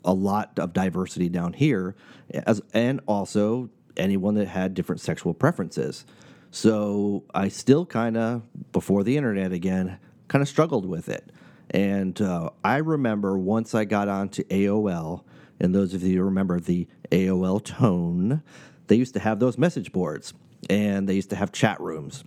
a 0.06 0.14
lot 0.14 0.58
of 0.58 0.74
diversity 0.74 1.30
down 1.30 1.54
here, 1.54 1.96
as 2.32 2.62
and 2.74 3.02
also 3.08 3.70
anyone 3.98 4.36
that 4.36 4.48
had 4.48 4.74
different 4.74 5.02
sexual 5.02 5.34
preferences. 5.34 6.06
So 6.52 7.24
I 7.34 7.50
still 7.50 7.86
kind 7.86 8.18
of, 8.18 8.42
before 8.72 9.04
the 9.04 9.18
internet 9.18 9.52
again, 9.52 10.00
kind 10.28 10.42
of 10.42 10.48
struggled 10.48 10.86
with 10.86 11.10
it. 11.10 11.32
And 11.70 12.20
uh, 12.22 12.50
I 12.64 12.78
remember 12.78 13.38
once 13.38 13.76
I 13.76 13.86
got 13.86 14.08
onto 14.08 14.44
AOL, 14.46 15.24
and 15.60 15.76
those 15.76 15.94
of 15.94 16.02
you 16.02 16.18
who 16.18 16.24
remember 16.24 16.60
the 16.60 16.88
AOL 17.12 17.64
tone, 17.64 18.42
they 18.88 18.96
used 18.96 19.14
to 19.14 19.20
have 19.20 19.40
those 19.40 19.58
message 19.58 19.92
boards 19.92 20.34
and 20.70 21.08
they 21.08 21.14
used 21.14 21.30
to 21.30 21.36
have 21.36 21.52
chat 21.52 21.80
rooms. 21.80 22.24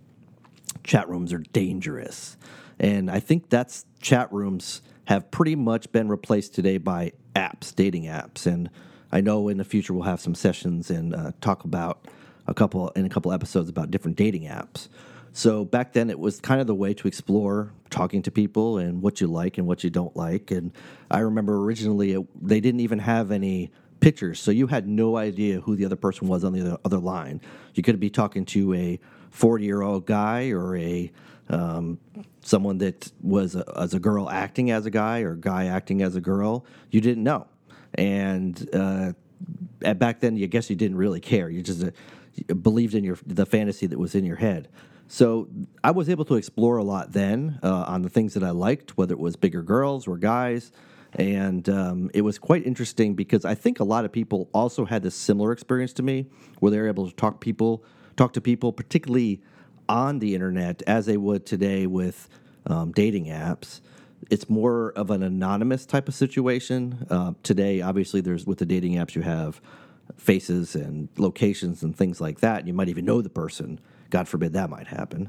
Chat 0.84 1.08
rooms 1.08 1.32
are 1.32 1.38
dangerous. 1.52 2.36
And 2.78 3.10
I 3.10 3.20
think 3.20 3.48
that's 3.48 3.86
chat 4.00 4.32
rooms 4.32 4.82
have 5.04 5.30
pretty 5.30 5.56
much 5.56 5.90
been 5.92 6.08
replaced 6.08 6.54
today 6.54 6.78
by 6.78 7.12
apps, 7.34 7.74
dating 7.74 8.04
apps. 8.04 8.46
And 8.46 8.70
I 9.10 9.20
know 9.20 9.48
in 9.48 9.58
the 9.58 9.64
future 9.64 9.92
we'll 9.92 10.04
have 10.04 10.20
some 10.20 10.34
sessions 10.34 10.90
and 10.90 11.14
uh, 11.14 11.32
talk 11.40 11.64
about 11.64 12.06
a 12.46 12.54
couple 12.54 12.88
in 12.90 13.06
a 13.06 13.08
couple 13.08 13.32
episodes 13.32 13.68
about 13.68 13.90
different 13.90 14.16
dating 14.16 14.44
apps. 14.44 14.88
So 15.32 15.64
back 15.64 15.92
then 15.92 16.10
it 16.10 16.18
was 16.18 16.40
kind 16.40 16.60
of 16.60 16.66
the 16.66 16.74
way 16.74 16.92
to 16.94 17.08
explore 17.08 17.72
talking 17.88 18.22
to 18.22 18.30
people 18.30 18.78
and 18.78 19.00
what 19.00 19.20
you 19.20 19.26
like 19.26 19.58
and 19.58 19.66
what 19.66 19.82
you 19.82 19.90
don't 19.90 20.14
like. 20.16 20.50
And 20.50 20.72
I 21.10 21.20
remember 21.20 21.62
originally 21.62 22.12
it, 22.12 22.46
they 22.46 22.60
didn't 22.60 22.80
even 22.80 22.98
have 22.98 23.30
any 23.30 23.70
pictures, 24.00 24.40
so 24.40 24.50
you 24.50 24.66
had 24.66 24.88
no 24.88 25.16
idea 25.16 25.60
who 25.60 25.76
the 25.76 25.84
other 25.84 25.96
person 25.96 26.26
was 26.26 26.42
on 26.42 26.52
the 26.52 26.60
other, 26.60 26.78
other 26.84 26.98
line. 26.98 27.40
You 27.74 27.82
could 27.82 28.00
be 28.00 28.10
talking 28.10 28.44
to 28.46 28.74
a 28.74 29.00
40 29.30 29.64
year 29.64 29.80
old 29.80 30.06
guy 30.06 30.50
or 30.50 30.76
a 30.76 31.10
um, 31.52 31.98
someone 32.40 32.78
that 32.78 33.12
was 33.20 33.54
a, 33.54 33.64
as 33.76 33.94
a 33.94 34.00
girl 34.00 34.28
acting 34.30 34.70
as 34.70 34.86
a 34.86 34.90
guy 34.90 35.20
or 35.20 35.32
a 35.32 35.40
guy 35.40 35.66
acting 35.66 36.02
as 36.02 36.16
a 36.16 36.20
girl. 36.20 36.64
You 36.90 37.00
didn't 37.00 37.22
know, 37.22 37.46
and 37.94 38.68
uh, 38.74 39.12
back 39.94 40.20
then, 40.20 40.36
I 40.42 40.46
guess 40.46 40.70
you 40.70 40.76
didn't 40.76 40.96
really 40.96 41.20
care. 41.20 41.50
You 41.50 41.62
just 41.62 41.84
uh, 41.84 42.54
believed 42.54 42.94
in 42.94 43.04
your 43.04 43.18
the 43.26 43.46
fantasy 43.46 43.86
that 43.86 43.98
was 43.98 44.14
in 44.14 44.24
your 44.24 44.36
head. 44.36 44.68
So 45.08 45.48
I 45.84 45.90
was 45.90 46.08
able 46.08 46.24
to 46.24 46.36
explore 46.36 46.78
a 46.78 46.84
lot 46.84 47.12
then 47.12 47.58
uh, 47.62 47.84
on 47.86 48.00
the 48.00 48.08
things 48.08 48.32
that 48.32 48.42
I 48.42 48.50
liked, 48.50 48.96
whether 48.96 49.12
it 49.12 49.20
was 49.20 49.36
bigger 49.36 49.62
girls 49.62 50.08
or 50.08 50.16
guys. 50.16 50.72
And 51.12 51.68
um, 51.68 52.10
it 52.14 52.22
was 52.22 52.38
quite 52.38 52.64
interesting 52.64 53.12
because 53.14 53.44
I 53.44 53.54
think 53.54 53.80
a 53.80 53.84
lot 53.84 54.06
of 54.06 54.12
people 54.12 54.48
also 54.54 54.86
had 54.86 55.02
this 55.02 55.14
similar 55.14 55.52
experience 55.52 55.92
to 55.94 56.02
me, 56.02 56.26
where 56.60 56.70
they 56.70 56.78
were 56.78 56.88
able 56.88 57.10
to 57.10 57.14
talk 57.14 57.40
people, 57.40 57.84
talk 58.16 58.32
to 58.32 58.40
people, 58.40 58.72
particularly 58.72 59.42
on 59.92 60.20
the 60.20 60.34
internet, 60.34 60.82
as 60.86 61.04
they 61.04 61.18
would 61.18 61.44
today 61.44 61.86
with 61.86 62.26
um, 62.66 62.92
dating 62.92 63.26
apps. 63.26 63.80
It's 64.30 64.48
more 64.48 64.92
of 64.92 65.10
an 65.10 65.22
anonymous 65.22 65.84
type 65.84 66.08
of 66.08 66.14
situation. 66.14 67.06
Uh, 67.10 67.34
today, 67.42 67.82
obviously, 67.82 68.22
there's 68.22 68.46
with 68.46 68.58
the 68.58 68.64
dating 68.64 68.94
apps, 68.94 69.14
you 69.14 69.20
have 69.22 69.60
faces 70.16 70.74
and 70.74 71.08
locations 71.18 71.82
and 71.82 71.94
things 71.94 72.20
like 72.22 72.40
that. 72.40 72.66
You 72.66 72.72
might 72.72 72.88
even 72.88 73.04
know 73.04 73.20
the 73.20 73.28
person. 73.28 73.78
God 74.08 74.28
forbid 74.28 74.54
that 74.54 74.70
might 74.70 74.86
happen. 74.86 75.28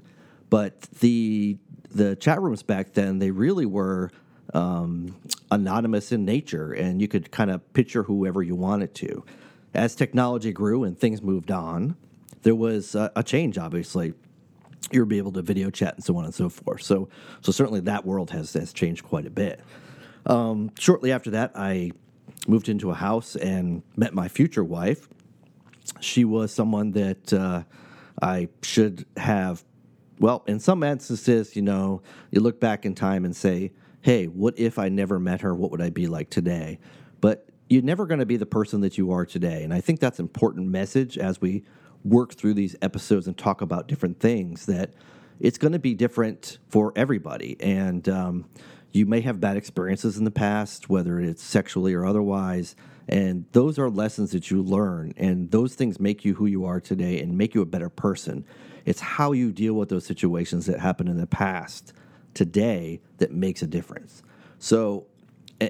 But 0.50 0.82
the 1.00 1.58
the 1.92 2.16
chat 2.16 2.42
rooms 2.42 2.64
back 2.64 2.94
then, 2.94 3.20
they 3.20 3.32
really 3.32 3.66
were 3.66 4.12
um, 4.54 5.16
anonymous 5.52 6.12
in 6.12 6.24
nature, 6.24 6.72
and 6.72 7.02
you 7.02 7.08
could 7.08 7.32
kind 7.32 7.52
of 7.52 7.74
picture 7.74 8.04
whoever 8.04 8.42
you 8.42 8.56
wanted 8.56 8.96
to. 8.96 9.26
As 9.74 9.94
technology 9.94 10.54
grew 10.54 10.84
and 10.84 10.98
things 10.98 11.22
moved 11.22 11.52
on, 11.52 11.96
there 12.44 12.56
was 12.56 12.96
a, 12.96 13.12
a 13.16 13.24
change, 13.24 13.58
obviously. 13.58 14.14
You 14.92 15.00
would 15.02 15.10
be 15.10 15.18
able 15.18 15.32
to 15.34 15.42
video 15.42 15.70
chat 15.70 15.96
and 15.96 16.04
so 16.04 16.16
on 16.18 16.26
and 16.26 16.34
so 16.34 16.50
forth. 16.50 16.82
So, 16.82 17.10
so 17.42 17.52
certainly 17.52 17.80
that 17.82 18.06
world 18.06 18.32
has, 18.32 18.54
has 18.54 18.74
changed 18.74 19.04
quite 19.04 19.26
a 19.26 19.32
bit. 19.32 19.62
Um, 20.26 20.72
shortly 20.78 21.12
after 21.12 21.32
that, 21.32 21.52
I 21.56 21.92
moved 22.48 22.70
into 22.70 22.92
a 22.92 22.94
house 22.94 23.36
and 23.36 23.84
met 23.96 24.14
my 24.14 24.28
future 24.28 24.64
wife. 24.64 25.08
She 26.00 26.26
was 26.26 26.54
someone 26.54 26.92
that 26.92 27.34
uh, 27.34 27.64
I 28.22 28.50
should 28.62 29.06
have, 29.18 29.64
well, 30.20 30.44
in 30.48 30.60
some 30.60 30.84
instances, 30.84 31.56
you 31.56 31.62
know, 31.62 32.02
you 32.32 32.42
look 32.42 32.60
back 32.60 32.86
in 32.86 32.96
time 32.96 33.26
and 33.26 33.36
say, 33.36 33.72
hey, 34.02 34.26
what 34.26 34.54
if 34.58 34.78
I 34.78 34.90
never 34.90 35.20
met 35.20 35.42
her? 35.42 35.56
What 35.56 35.72
would 35.72 35.82
I 35.82 35.90
be 35.90 36.08
like 36.08 36.30
today? 36.30 36.80
But 37.22 37.48
you're 37.70 37.82
never 37.82 38.06
going 38.06 38.20
to 38.20 38.26
be 38.26 38.38
the 38.38 38.46
person 38.46 38.82
that 38.82 38.98
you 38.98 39.12
are 39.12 39.26
today. 39.26 39.64
And 39.64 39.74
I 39.74 39.82
think 39.82 40.00
that's 40.00 40.20
an 40.20 40.26
important 40.26 40.68
message 40.68 41.18
as 41.18 41.40
we 41.42 41.64
work 42.04 42.34
through 42.34 42.54
these 42.54 42.76
episodes 42.82 43.28
and 43.28 43.38
talk 43.38 43.62
about 43.62 43.88
different 43.88 44.20
things 44.20 44.66
that 44.66 44.94
it's 45.40 45.58
going 45.58 45.74
to 45.74 45.80
be 45.80 45.94
different 45.94 46.58
for 46.70 46.94
everybody. 46.96 47.58
And 47.60 48.08
um, 48.10 48.46
you 48.92 49.06
may 49.06 49.22
have 49.22 49.40
bad 49.40 49.58
experiences 49.58 50.18
in 50.18 50.24
the 50.24 50.32
past, 50.32 50.90
whether 50.90 51.20
it's 51.20 51.44
sexually 51.44 51.94
or 51.94 52.06
otherwise. 52.06 52.76
And 53.08 53.46
those 53.52 53.80
are 53.80 53.90
lessons 53.90 54.32
that 54.32 54.52
you 54.52 54.62
learn. 54.62 55.14
And 55.18 55.52
those 55.52 55.76
things 55.76 56.00
make 56.00 56.24
you 56.24 56.36
who 56.36 56.46
you 56.46 56.66
are 56.66 56.80
today 56.80 57.20
and 57.20 57.38
make 57.38 57.56
you 57.56 57.62
a 57.62 57.66
better 57.66 57.90
person. 57.90 58.46
It's 58.86 59.00
how 59.00 59.32
you 59.32 59.52
deal 59.52 59.74
with 59.74 59.90
those 59.90 60.06
situations 60.06 60.66
that 60.68 60.80
happened 60.80 61.10
in 61.10 61.18
the 61.18 61.28
past 61.28 61.94
today 62.34 63.02
that 63.18 63.32
makes 63.32 63.62
a 63.62 63.68
difference. 63.68 64.24
So, 64.60 65.08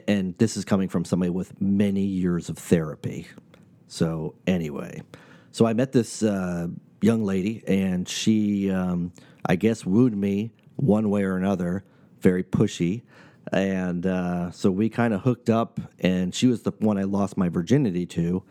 and 0.07 0.37
this 0.37 0.57
is 0.57 0.65
coming 0.65 0.89
from 0.89 1.05
somebody 1.05 1.29
with 1.29 1.59
many 1.61 2.01
years 2.01 2.49
of 2.49 2.57
therapy. 2.57 3.27
So, 3.87 4.35
anyway, 4.47 5.01
so 5.53 5.67
I 5.67 5.73
met 5.73 5.91
this 5.91 6.23
uh, 6.23 6.67
young 6.99 7.23
lady, 7.23 7.63
and 7.67 8.09
she, 8.09 8.71
um, 8.71 9.13
I 9.45 9.55
guess, 9.55 9.85
wooed 9.85 10.17
me 10.17 10.51
one 10.77 11.11
way 11.11 11.21
or 11.21 11.37
another, 11.37 11.83
very 12.21 12.43
pushy. 12.43 13.03
And 13.51 14.07
uh, 14.07 14.49
so 14.49 14.71
we 14.71 14.89
kind 14.89 15.13
of 15.13 15.21
hooked 15.21 15.51
up, 15.51 15.79
and 15.99 16.33
she 16.33 16.47
was 16.47 16.63
the 16.63 16.71
one 16.79 16.97
I 16.97 17.03
lost 17.03 17.37
my 17.37 17.49
virginity 17.49 18.07
to. 18.07 18.41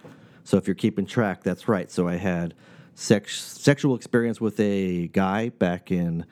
So, 0.44 0.58
if 0.58 0.68
you're 0.68 0.76
keeping 0.76 1.04
track, 1.04 1.42
that's 1.42 1.66
right. 1.66 1.90
So, 1.90 2.06
I 2.06 2.16
had 2.16 2.54
sex, 2.94 3.40
sexual 3.40 3.96
experience 3.96 4.40
with 4.40 4.60
a 4.60 5.08
guy 5.08 5.48
back 5.48 5.90
in 5.90 6.24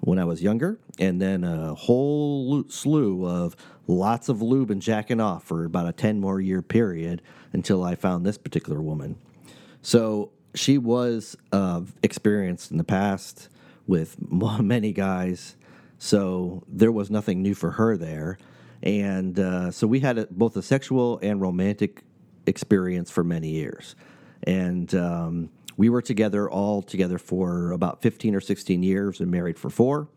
when 0.00 0.18
I 0.18 0.24
was 0.24 0.42
younger, 0.42 0.78
and 0.98 1.18
then 1.18 1.44
a 1.44 1.74
whole 1.74 2.62
slew 2.68 3.26
of 3.26 3.56
lots 3.86 4.28
of 4.28 4.42
lube 4.42 4.70
and 4.70 4.82
jacking 4.82 5.20
off 5.20 5.44
for 5.44 5.64
about 5.64 5.88
a 5.88 5.92
10 5.92 6.20
more 6.20 6.42
year 6.42 6.60
period 6.60 7.22
until 7.54 7.82
I 7.82 7.94
found 7.94 8.26
this 8.26 8.36
particular 8.36 8.82
woman. 8.82 9.16
So 9.82 10.32
she 10.54 10.78
was 10.78 11.36
uh, 11.52 11.82
experienced 12.02 12.70
in 12.70 12.76
the 12.76 12.84
past 12.84 13.48
with 13.86 14.16
many 14.30 14.92
guys, 14.92 15.56
so 15.98 16.62
there 16.66 16.92
was 16.92 17.10
nothing 17.10 17.42
new 17.42 17.54
for 17.54 17.72
her 17.72 17.96
there. 17.96 18.38
And 18.82 19.38
uh, 19.38 19.70
so 19.70 19.86
we 19.86 20.00
had 20.00 20.18
a, 20.18 20.26
both 20.30 20.56
a 20.56 20.62
sexual 20.62 21.18
and 21.22 21.40
romantic 21.40 22.02
experience 22.46 23.10
for 23.10 23.22
many 23.22 23.48
years. 23.50 23.94
And 24.44 24.94
um, 24.94 25.50
we 25.76 25.88
were 25.88 26.02
together 26.02 26.48
all 26.50 26.82
together 26.82 27.18
for 27.18 27.72
about 27.72 28.02
15 28.02 28.34
or 28.34 28.40
16 28.40 28.82
years 28.82 29.20
and 29.20 29.30
married 29.30 29.58
for 29.58 29.70
four. 29.70 30.08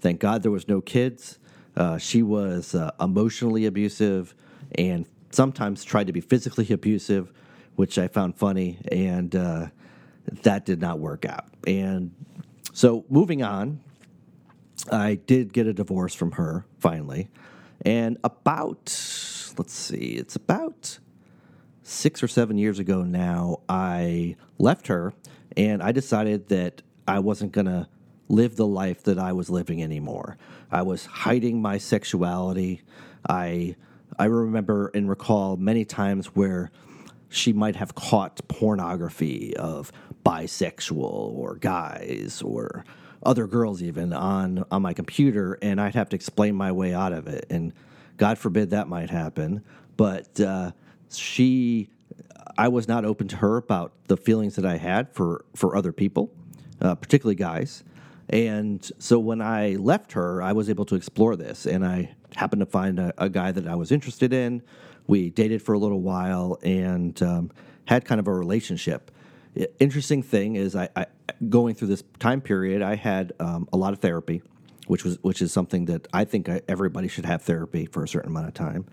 Thank 0.00 0.20
God 0.20 0.42
there 0.42 0.52
was 0.52 0.68
no 0.68 0.80
kids. 0.80 1.38
Uh, 1.76 1.98
she 1.98 2.22
was 2.22 2.74
uh, 2.74 2.90
emotionally 3.00 3.66
abusive 3.66 4.34
and 4.76 5.06
sometimes 5.30 5.84
tried 5.84 6.06
to 6.06 6.12
be 6.12 6.20
physically 6.20 6.70
abusive, 6.70 7.32
which 7.76 7.98
I 7.98 8.08
found 8.08 8.36
funny, 8.36 8.78
and 8.90 9.34
uh, 9.34 9.66
that 10.42 10.66
did 10.66 10.80
not 10.80 10.98
work 10.98 11.24
out. 11.24 11.46
And 11.66 12.12
so, 12.72 13.04
moving 13.08 13.42
on, 13.42 13.80
I 14.90 15.14
did 15.14 15.52
get 15.52 15.66
a 15.66 15.72
divorce 15.72 16.14
from 16.14 16.32
her 16.32 16.66
finally. 16.78 17.28
And 17.82 18.18
about, 18.24 18.86
let's 19.56 19.72
see, 19.72 20.16
it's 20.16 20.36
about 20.36 20.98
six 21.82 22.22
or 22.22 22.28
seven 22.28 22.58
years 22.58 22.78
ago 22.78 23.02
now, 23.02 23.60
I 23.68 24.36
left 24.58 24.88
her 24.88 25.12
and 25.56 25.82
I 25.82 25.92
decided 25.92 26.48
that 26.48 26.82
I 27.06 27.20
wasn't 27.20 27.52
going 27.52 27.66
to 27.66 27.88
live 28.28 28.56
the 28.56 28.66
life 28.66 29.04
that 29.04 29.18
I 29.18 29.32
was 29.32 29.48
living 29.48 29.82
anymore. 29.82 30.36
I 30.70 30.82
was 30.82 31.06
hiding 31.06 31.62
my 31.62 31.78
sexuality. 31.78 32.82
I 33.28 33.76
I 34.18 34.24
remember 34.26 34.90
and 34.94 35.08
recall 35.08 35.56
many 35.56 35.84
times 35.84 36.26
where 36.28 36.70
she 37.28 37.52
might 37.52 37.76
have 37.76 37.94
caught 37.94 38.46
pornography 38.48 39.56
of 39.56 39.92
bisexual 40.24 41.02
or 41.02 41.56
guys 41.56 42.42
or 42.42 42.84
other 43.22 43.46
girls 43.46 43.82
even 43.82 44.12
on 44.12 44.64
on 44.70 44.82
my 44.82 44.92
computer, 44.92 45.58
and 45.62 45.80
I'd 45.80 45.94
have 45.94 46.08
to 46.10 46.16
explain 46.16 46.54
my 46.54 46.72
way 46.72 46.94
out 46.94 47.12
of 47.12 47.26
it. 47.26 47.46
And 47.50 47.72
God 48.16 48.38
forbid 48.38 48.70
that 48.70 48.88
might 48.88 49.10
happen, 49.10 49.62
but 49.96 50.40
uh, 50.40 50.72
she, 51.10 51.90
I 52.56 52.68
was 52.68 52.88
not 52.88 53.04
open 53.04 53.28
to 53.28 53.36
her 53.36 53.56
about 53.56 53.92
the 54.06 54.16
feelings 54.16 54.56
that 54.56 54.64
I 54.64 54.76
had 54.76 55.12
for 55.12 55.44
for 55.54 55.76
other 55.76 55.92
people, 55.92 56.32
uh, 56.80 56.94
particularly 56.94 57.36
guys. 57.36 57.84
And 58.28 58.88
so 58.98 59.18
when 59.18 59.40
I 59.40 59.76
left 59.76 60.12
her, 60.12 60.42
I 60.42 60.52
was 60.52 60.68
able 60.68 60.84
to 60.86 60.94
explore 60.96 61.36
this, 61.36 61.66
and 61.66 61.86
I 61.86 62.14
happened 62.36 62.60
to 62.60 62.66
find 62.66 62.98
a, 62.98 63.12
a 63.18 63.28
guy 63.28 63.50
that 63.52 63.66
I 63.66 63.74
was 63.74 63.90
interested 63.90 64.32
in. 64.32 64.62
We 65.06 65.30
dated 65.30 65.62
for 65.62 65.72
a 65.72 65.78
little 65.78 66.00
while 66.00 66.58
and 66.62 67.20
um, 67.22 67.50
had 67.86 68.04
kind 68.04 68.20
of 68.20 68.28
a 68.28 68.34
relationship. 68.34 69.10
Interesting 69.78 70.22
thing 70.22 70.56
is, 70.56 70.76
I, 70.76 70.88
I 70.94 71.06
going 71.48 71.74
through 71.74 71.88
this 71.88 72.04
time 72.18 72.40
period, 72.40 72.82
I 72.82 72.94
had 72.94 73.32
um, 73.40 73.68
a 73.72 73.76
lot 73.76 73.92
of 73.94 74.00
therapy, 74.00 74.42
which 74.86 75.02
was 75.02 75.18
which 75.22 75.40
is 75.40 75.52
something 75.52 75.86
that 75.86 76.06
I 76.12 76.24
think 76.24 76.48
everybody 76.68 77.08
should 77.08 77.24
have 77.24 77.42
therapy 77.42 77.86
for 77.86 78.04
a 78.04 78.08
certain 78.08 78.30
amount 78.30 78.48
of 78.48 78.54
time. 78.54 78.84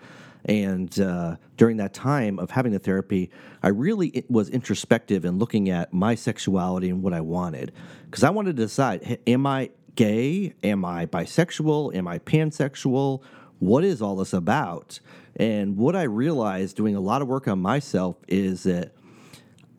And 0.46 0.98
uh, 1.00 1.38
during 1.56 1.78
that 1.78 1.94
time 1.94 2.38
of 2.40 2.52
having 2.52 2.74
the 2.74 2.80
therapy, 2.80 3.30
I 3.62 3.70
really 3.70 4.26
was 4.30 4.50
introspective 4.50 5.24
in 5.26 5.38
looking 5.38 5.70
at 5.70 5.94
my 5.94 6.16
sexuality 6.16 6.90
and 6.90 7.02
what 7.02 7.14
I 7.14 7.22
wanted. 7.22 7.72
Because 8.06 8.24
I 8.24 8.30
wanted 8.30 8.56
to 8.58 8.64
decide 8.64 9.20
am 9.28 9.46
I 9.46 9.72
gay? 9.96 10.54
Am 10.64 10.86
I 10.86 11.06
bisexual? 11.06 11.96
Am 11.96 12.08
I 12.08 12.20
pansexual? 12.20 13.22
What 13.60 13.84
is 13.84 14.02
all 14.02 14.16
this 14.16 14.34
about? 14.34 15.00
And 15.36 15.78
what 15.78 15.96
I 15.96 16.04
realized 16.04 16.76
doing 16.76 16.96
a 16.96 17.00
lot 17.00 17.22
of 17.22 17.28
work 17.28 17.48
on 17.48 17.60
myself 17.60 18.18
is 18.28 18.64
that 18.64 18.94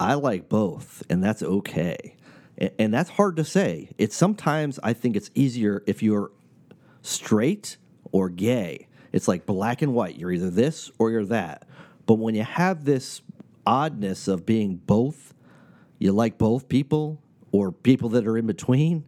I 0.00 0.14
like 0.14 0.48
both, 0.48 1.02
and 1.08 1.22
that's 1.22 1.42
okay. 1.42 2.16
And 2.78 2.94
that's 2.94 3.10
hard 3.10 3.36
to 3.36 3.44
say. 3.44 3.90
It's 3.98 4.16
sometimes 4.16 4.78
I 4.82 4.92
think 4.92 5.16
it's 5.16 5.30
easier 5.34 5.82
if 5.86 6.02
you're 6.02 6.30
straight 7.02 7.76
or 8.12 8.28
gay 8.28 8.88
it's 9.14 9.28
like 9.28 9.46
black 9.46 9.80
and 9.80 9.94
white. 9.94 10.16
You're 10.16 10.32
either 10.32 10.50
this 10.50 10.90
or 10.98 11.12
you're 11.12 11.24
that. 11.26 11.68
But 12.04 12.14
when 12.14 12.34
you 12.34 12.42
have 12.42 12.84
this 12.84 13.22
oddness 13.64 14.26
of 14.26 14.44
being 14.44 14.74
both, 14.74 15.32
you 16.00 16.10
like 16.10 16.36
both 16.36 16.68
people 16.68 17.22
or 17.52 17.70
people 17.70 18.08
that 18.08 18.26
are 18.26 18.36
in 18.36 18.48
between, 18.48 19.04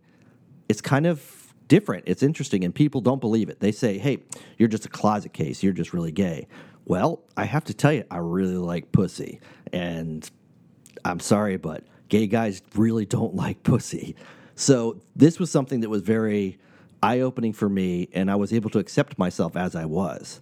it's 0.68 0.80
kind 0.80 1.06
of 1.06 1.54
different. 1.68 2.04
It's 2.06 2.22
interesting, 2.22 2.64
and 2.64 2.74
people 2.74 3.00
don't 3.00 3.20
believe 3.20 3.48
it. 3.48 3.60
They 3.60 3.72
say, 3.72 3.98
hey, 3.98 4.18
you're 4.58 4.68
just 4.68 4.86
a 4.86 4.88
closet 4.88 5.32
case. 5.32 5.62
You're 5.62 5.72
just 5.72 5.92
really 5.92 6.12
gay. 6.12 6.46
Well, 6.84 7.22
I 7.36 7.44
have 7.44 7.64
to 7.64 7.74
tell 7.74 7.92
you, 7.92 8.04
I 8.10 8.18
really 8.18 8.56
like 8.56 8.92
pussy. 8.92 9.40
And 9.72 10.28
I'm 11.04 11.20
sorry, 11.20 11.56
but 11.56 11.84
gay 12.08 12.26
guys 12.26 12.62
really 12.74 13.06
don't 13.06 13.34
like 13.44 13.62
pussy. 13.62 14.16
So 14.54 15.00
this 15.14 15.38
was 15.38 15.50
something 15.50 15.80
that 15.80 15.90
was 15.90 16.02
very 16.02 16.58
eye 17.02 17.20
opening 17.20 17.52
for 17.52 17.68
me, 17.68 18.08
and 18.12 18.30
I 18.30 18.36
was 18.36 18.52
able 18.52 18.70
to 18.70 18.78
accept 18.78 19.18
myself 19.18 19.56
as 19.56 19.74
I 19.74 19.84
was. 19.84 20.40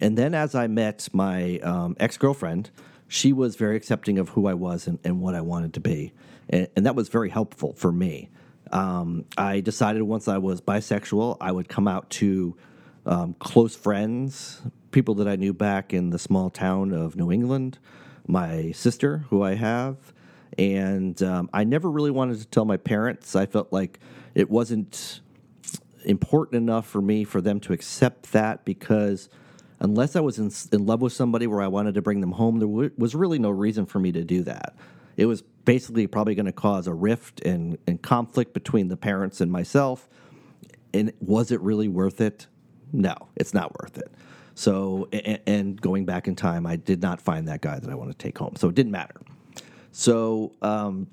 And 0.00 0.16
then 0.16 0.34
as 0.34 0.54
I 0.54 0.68
met 0.68 1.08
my 1.12 1.58
um, 1.58 1.96
ex 1.98 2.16
girlfriend, 2.16 2.70
she 3.08 3.32
was 3.32 3.56
very 3.56 3.76
accepting 3.76 4.18
of 4.18 4.30
who 4.30 4.46
I 4.46 4.54
was 4.54 4.86
and, 4.86 4.98
and 5.02 5.20
what 5.20 5.34
I 5.34 5.40
wanted 5.40 5.74
to 5.74 5.80
be. 5.80 6.12
And, 6.48 6.68
and, 6.76 6.86
that 6.86 6.94
was 6.94 7.08
very 7.08 7.30
helpful 7.30 7.72
for 7.74 7.90
me. 7.90 8.30
Um, 8.72 9.24
I 9.36 9.60
decided 9.60 10.02
once 10.02 10.28
I 10.28 10.38
was 10.38 10.60
bisexual, 10.60 11.36
I 11.40 11.52
would 11.52 11.68
come 11.68 11.88
out 11.88 12.10
to 12.10 12.56
um, 13.06 13.34
close 13.38 13.74
friends, 13.74 14.60
people 14.90 15.14
that 15.16 15.28
I 15.28 15.36
knew 15.36 15.52
back 15.52 15.94
in 15.94 16.10
the 16.10 16.18
small 16.18 16.50
town 16.50 16.92
of 16.92 17.16
New 17.16 17.32
England, 17.32 17.78
my 18.26 18.72
sister, 18.72 19.24
who 19.30 19.42
I 19.42 19.54
have. 19.54 19.96
And 20.56 21.22
um, 21.22 21.48
I 21.52 21.64
never 21.64 21.90
really 21.90 22.10
wanted 22.10 22.40
to 22.40 22.46
tell 22.46 22.64
my 22.64 22.76
parents. 22.76 23.36
I 23.36 23.46
felt 23.46 23.72
like 23.72 24.00
it 24.34 24.50
wasn't 24.50 25.20
important 26.04 26.56
enough 26.56 26.86
for 26.86 27.00
me 27.00 27.24
for 27.24 27.40
them 27.40 27.60
to 27.60 27.72
accept 27.72 28.32
that 28.32 28.64
because 28.64 29.28
unless 29.80 30.16
I 30.16 30.20
was 30.20 30.38
in, 30.38 30.50
in 30.72 30.86
love 30.86 31.00
with 31.00 31.12
somebody 31.12 31.46
where 31.46 31.60
I 31.60 31.68
wanted 31.68 31.94
to 31.94 32.02
bring 32.02 32.20
them 32.20 32.32
home, 32.32 32.58
there 32.58 32.90
was 32.96 33.14
really 33.14 33.38
no 33.38 33.50
reason 33.50 33.86
for 33.86 33.98
me 33.98 34.12
to 34.12 34.24
do 34.24 34.42
that. 34.42 34.74
It 35.18 35.26
was 35.26 35.42
basically 35.42 36.06
probably 36.06 36.36
going 36.36 36.46
to 36.46 36.52
cause 36.52 36.86
a 36.86 36.94
rift 36.94 37.40
and, 37.40 37.76
and 37.86 38.00
conflict 38.00 38.54
between 38.54 38.86
the 38.86 38.96
parents 38.96 39.40
and 39.40 39.50
myself. 39.50 40.08
And 40.94 41.12
was 41.20 41.50
it 41.50 41.60
really 41.60 41.88
worth 41.88 42.20
it? 42.20 42.46
No, 42.92 43.14
it's 43.36 43.52
not 43.52 43.78
worth 43.82 43.98
it. 43.98 44.10
So, 44.54 45.08
and, 45.12 45.80
going 45.80 46.04
back 46.04 46.26
in 46.26 46.34
time, 46.34 46.66
I 46.66 46.76
did 46.76 47.02
not 47.02 47.20
find 47.20 47.46
that 47.48 47.60
guy 47.60 47.78
that 47.78 47.90
I 47.90 47.94
want 47.94 48.10
to 48.10 48.16
take 48.16 48.38
home. 48.38 48.56
So 48.56 48.68
it 48.68 48.74
didn't 48.74 48.92
matter. 48.92 49.20
So, 49.92 50.52
um, 50.62 51.08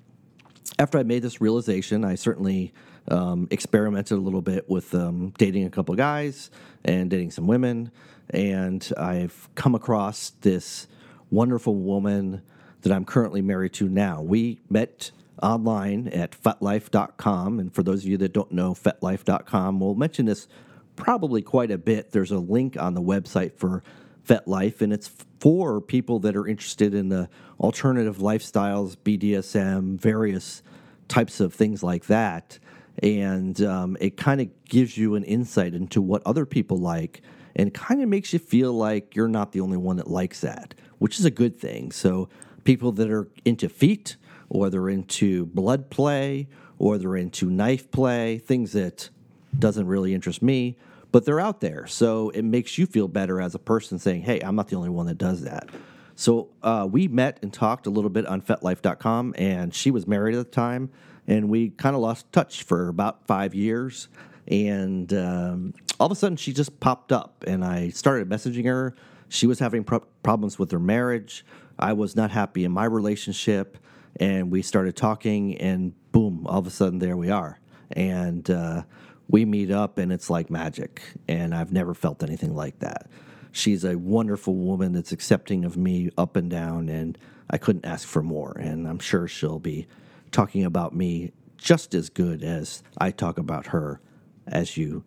after 0.80 0.98
I 0.98 1.04
made 1.04 1.22
this 1.22 1.42
realization, 1.42 2.04
I 2.04 2.16
certainly 2.16 2.74
um, 3.08 3.48
experimented 3.52 4.18
a 4.18 4.22
little 4.22 4.42
bit 4.42 4.70
with 4.70 4.94
um, 4.96 5.34
dating 5.38 5.66
a 5.66 5.70
couple 5.70 5.96
guys 5.96 6.50
and 6.84 7.10
dating 7.10 7.32
some 7.32 7.48
women. 7.48 7.92
And 8.30 8.88
I've 8.98 9.50
come 9.56 9.76
across 9.76 10.32
this 10.42 10.88
wonderful 11.30 11.76
woman 11.76 12.42
that 12.86 12.94
I'm 12.94 13.04
currently 13.04 13.42
married 13.42 13.74
to 13.74 13.90
now. 13.90 14.22
We 14.22 14.62
met 14.70 15.12
online 15.44 16.08
at 16.08 16.32
fetlife.com. 16.32 17.60
And 17.60 17.74
for 17.74 17.84
those 17.84 18.04
of 18.04 18.10
you 18.10 18.18
that 18.18 18.32
don't 18.32 18.54
know 18.54 18.74
fetlife.com, 18.74 19.80
we'll 19.82 19.96
mention 19.96 20.26
this 20.26 20.48
probably 20.96 21.42
quite 21.42 21.72
a 21.72 21.78
bit. 21.78 22.12
There's 22.12 22.32
a 22.32 22.40
link 22.40 22.78
on 22.78 22.94
the 22.94 23.02
website 23.02 23.58
for 23.58 23.84
FetLife, 24.26 24.82
and 24.82 24.92
it's 24.94 25.12
for 25.40 25.82
people 25.82 26.20
that 26.20 26.36
are 26.36 26.48
interested 26.48 26.96
in 26.96 27.10
the 27.10 27.30
alternative 27.60 28.18
lifestyles, 28.18 28.96
BDSM, 28.96 30.00
various 30.00 30.64
types 31.08 31.40
of 31.40 31.54
things 31.54 31.84
like 31.84 32.06
that 32.06 32.58
and 33.04 33.62
um, 33.62 33.98
it 34.00 34.18
kind 34.18 34.42
of 34.42 34.48
gives 34.66 34.98
you 34.98 35.16
an 35.16 35.24
insight 35.24 35.74
into 35.74 36.02
what 36.02 36.22
other 36.26 36.46
people 36.46 36.78
like 36.78 37.22
and 37.56 37.74
kind 37.74 38.02
of 38.02 38.10
makes 38.10 38.34
you 38.34 38.40
feel 38.40 38.74
like 38.74 39.16
you're 39.16 39.28
not 39.28 39.52
the 39.52 39.60
only 39.60 39.78
one 39.78 39.98
that 39.98 40.10
likes 40.10 40.42
that 40.42 40.74
which 41.00 41.20
is 41.20 41.26
a 41.26 41.32
good 41.32 41.58
thing 41.60 41.92
so 41.92 42.30
people 42.66 42.92
that 42.92 43.10
are 43.10 43.30
into 43.46 43.70
feet 43.70 44.18
or 44.50 44.70
they're 44.70 44.90
into 44.90 45.46
blood 45.48 45.90
play 45.90 46.48
or 46.78 46.98
they're 46.98 47.16
into 47.16 47.50
knife 47.50 47.90
play 47.92 48.38
things 48.38 48.74
that 48.74 49.10
doesn't 49.58 49.88
really 49.88 50.14
interest 50.14 50.42
me 50.42 50.76
but 51.14 51.24
they're 51.24 51.40
out 51.40 51.62
there 51.62 51.88
so 51.88 52.30
it 52.32 52.44
makes 52.44 52.78
you 52.78 52.86
feel 52.86 53.08
better 53.08 53.40
as 53.40 53.56
a 53.56 53.60
person 53.60 53.98
saying 53.98 54.22
hey 54.22 54.42
i'm 54.42 54.56
not 54.56 54.68
the 54.68 54.76
only 54.76 54.90
one 54.90 55.06
that 55.06 55.18
does 55.18 55.44
that 55.44 55.70
so 56.18 56.50
uh, 56.64 56.88
we 56.90 57.08
met 57.08 57.40
and 57.42 57.52
talked 57.52 57.88
a 57.88 57.90
little 57.90 58.10
bit 58.10 58.26
on 58.26 58.42
fetlife.com 58.42 59.36
and 59.38 59.74
she 59.74 59.92
was 59.92 60.08
married 60.08 60.36
at 60.36 60.46
the 60.46 60.52
time 60.52 60.90
and 61.28 61.50
we 61.50 61.70
kind 61.72 61.96
of 61.96 62.02
lost 62.02 62.32
touch 62.32 62.64
for 62.64 62.88
about 62.88 63.26
five 63.28 63.56
years. 63.56 64.08
And 64.48 65.12
um, 65.14 65.74
all 66.00 66.06
of 66.06 66.12
a 66.12 66.16
sudden, 66.16 66.38
she 66.38 66.54
just 66.54 66.80
popped 66.80 67.12
up, 67.12 67.44
and 67.48 67.66
I 67.66 67.90
started 67.90 68.30
messaging 68.30 68.66
her. 68.66 68.96
She 69.28 69.48
was 69.48 69.58
having 69.58 69.84
pro- 69.84 70.06
problems 70.22 70.60
with 70.60 70.72
her 70.72 70.80
marriage. 70.80 71.44
I 71.78 71.94
was 71.94 72.16
not 72.16 72.32
happy 72.32 72.64
in 72.64 72.72
my 72.72 72.86
relationship, 72.86 73.78
and 74.18 74.52
we 74.52 74.62
started 74.62 74.96
talking, 74.96 75.58
and 75.58 75.94
boom, 76.12 76.46
all 76.48 76.60
of 76.60 76.68
a 76.68 76.70
sudden, 76.70 77.00
there 77.00 77.18
we 77.18 77.30
are. 77.30 77.60
And 77.92 78.50
uh, 78.50 78.84
we 79.28 79.46
meet 79.46 79.72
up, 79.72 79.98
and 79.98 80.12
it's 80.12 80.30
like 80.30 80.50
magic. 80.50 81.02
And 81.28 81.54
I've 81.54 81.74
never 81.74 81.94
felt 81.94 82.24
anything 82.24 82.56
like 82.56 82.80
that. 82.80 83.10
She's 83.52 83.84
a 83.84 83.98
wonderful 83.98 84.56
woman 84.56 84.94
that's 84.94 85.12
accepting 85.12 85.66
of 85.66 85.78
me 85.78 86.10
up 86.18 86.36
and 86.36 86.50
down, 86.50 86.90
and 86.90 87.18
I 87.50 87.58
couldn't 87.58 87.86
ask 87.86 88.08
for 88.08 88.24
more. 88.24 88.52
And 88.52 88.88
I'm 88.88 89.00
sure 89.00 89.28
she'll 89.28 89.60
be 89.60 89.88
talking 90.32 90.66
about 90.66 90.96
me 90.96 91.32
just 91.58 91.94
as 91.94 92.10
good 92.10 92.44
as 92.44 92.84
I 92.98 93.12
talk 93.12 93.38
about 93.38 93.68
her 93.68 94.02
as 94.48 94.78
you 94.78 95.04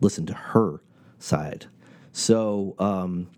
listen 0.00 0.26
to 0.26 0.34
her 0.34 0.82
side. 1.18 1.66
So 2.12 2.74
um, 2.78 3.28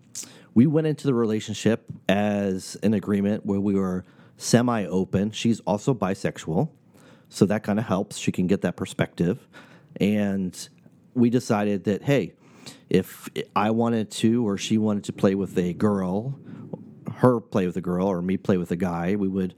we 0.53 0.67
went 0.67 0.87
into 0.87 1.07
the 1.07 1.13
relationship 1.13 1.85
as 2.07 2.77
an 2.83 2.93
agreement 2.93 3.45
where 3.45 3.59
we 3.59 3.75
were 3.75 4.05
semi 4.37 4.85
open. 4.85 5.31
She's 5.31 5.59
also 5.61 5.93
bisexual. 5.93 6.69
So 7.29 7.45
that 7.45 7.63
kind 7.63 7.77
of 7.77 7.85
helps. 7.85 8.17
She 8.17 8.31
can 8.31 8.47
get 8.47 8.61
that 8.61 8.75
perspective. 8.75 9.47
And 9.99 10.69
we 11.13 11.29
decided 11.29 11.83
that, 11.83 12.03
hey, 12.03 12.33
if 12.89 13.29
I 13.55 13.71
wanted 13.71 14.11
to 14.11 14.47
or 14.47 14.57
she 14.57 14.77
wanted 14.77 15.03
to 15.05 15.13
play 15.13 15.35
with 15.35 15.57
a 15.57 15.73
girl, 15.73 16.39
her 17.17 17.39
play 17.39 17.65
with 17.65 17.77
a 17.77 17.81
girl 17.81 18.07
or 18.07 18.21
me 18.21 18.37
play 18.37 18.57
with 18.57 18.71
a 18.71 18.75
guy, 18.75 19.15
we 19.15 19.27
would 19.27 19.53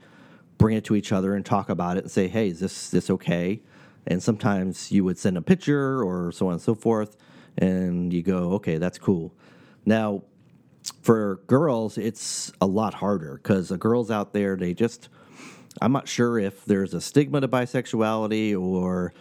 bring 0.58 0.76
it 0.76 0.84
to 0.84 0.94
each 0.94 1.12
other 1.12 1.34
and 1.34 1.44
talk 1.44 1.70
about 1.70 1.96
it 1.96 2.04
and 2.04 2.10
say, 2.10 2.28
hey, 2.28 2.48
is 2.48 2.60
this 2.60 2.90
this 2.90 3.10
okay? 3.10 3.62
And 4.06 4.22
sometimes 4.22 4.92
you 4.92 5.04
would 5.04 5.18
send 5.18 5.36
a 5.36 5.42
picture 5.42 6.02
or 6.02 6.32
so 6.32 6.48
on 6.48 6.54
and 6.54 6.62
so 6.62 6.74
forth, 6.74 7.16
and 7.56 8.12
you 8.12 8.22
go, 8.22 8.52
okay, 8.54 8.78
that's 8.78 8.98
cool. 8.98 9.34
Now, 9.84 10.22
for 11.02 11.40
girls, 11.46 11.98
it's 11.98 12.52
a 12.60 12.66
lot 12.66 12.94
harder 12.94 13.40
because 13.42 13.68
the 13.68 13.78
girls 13.78 14.10
out 14.10 14.32
there, 14.32 14.56
they 14.56 14.74
just, 14.74 15.08
I'm 15.80 15.92
not 15.92 16.08
sure 16.08 16.38
if 16.38 16.64
there's 16.64 16.94
a 16.94 17.00
stigma 17.00 17.40
to 17.40 17.48
bisexuality 17.48 18.58
or 18.58 19.12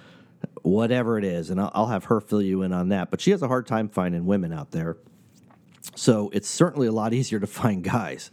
whatever 0.64 1.18
it 1.18 1.24
is, 1.24 1.50
and 1.50 1.60
I'll, 1.60 1.72
I'll 1.74 1.88
have 1.88 2.06
her 2.06 2.20
fill 2.22 2.42
you 2.42 2.64
in 2.64 2.74
on 2.74 2.90
that. 2.90 3.12
But 3.12 3.22
she 3.22 3.32
has 3.32 3.42
a 3.42 3.48
hard 3.48 3.68
time 3.68 3.90
finding 3.90 4.26
women 4.26 4.54
out 4.54 4.72
there. 4.72 4.98
So 5.96 6.30
it's 6.34 6.50
certainly 6.50 6.88
a 6.88 6.92
lot 6.92 7.14
easier 7.16 7.40
to 7.40 7.48
find 7.48 7.84
guys. 7.84 8.32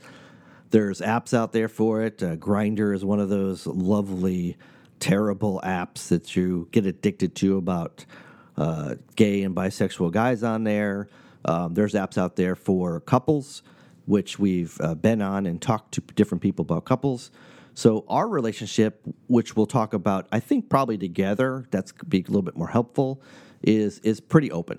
There's 0.71 1.01
apps 1.01 1.33
out 1.33 1.53
there 1.53 1.69
for 1.69 2.03
it. 2.03 2.23
Uh, 2.23 2.37
Grindr 2.37 2.95
is 2.95 3.05
one 3.05 3.21
of 3.21 3.31
those 3.31 3.67
lovely 3.67 4.57
terrible 5.01 5.61
apps 5.65 6.09
that 6.09 6.37
you 6.37 6.69
get 6.73 6.85
addicted 6.85 7.35
to 7.37 7.57
about 7.57 8.05
uh, 8.57 8.97
gay 9.17 9.43
and 9.45 9.55
bisexual 9.55 10.13
guys 10.13 10.43
on 10.43 10.65
there. 10.65 11.09
Um, 11.49 11.73
there's 11.73 11.95
apps 11.95 12.19
out 12.19 12.37
there 12.37 12.55
for 12.55 13.01
couples, 13.01 13.63
which 14.05 14.39
we've 14.39 14.79
uh, 14.83 14.95
been 14.95 15.23
on 15.23 15.47
and 15.47 15.61
talked 15.63 15.93
to 15.93 16.03
different 16.03 16.43
people 16.43 16.63
about 16.63 16.85
couples. 16.85 17.31
So 17.73 18.05
our 18.09 18.29
relationship, 18.29 19.01
which 19.29 19.57
we'll 19.57 19.67
talk 19.67 19.95
about, 19.95 20.29
I 20.31 20.41
think 20.41 20.69
probably 20.69 20.99
together, 20.99 21.65
that's 21.71 21.93
be 22.07 22.19
a 22.19 22.23
little 22.23 22.43
bit 22.43 22.57
more 22.57 22.69
helpful, 22.69 23.23
is 23.63 23.99
is 24.01 24.21
pretty 24.21 24.51
open. 24.53 24.79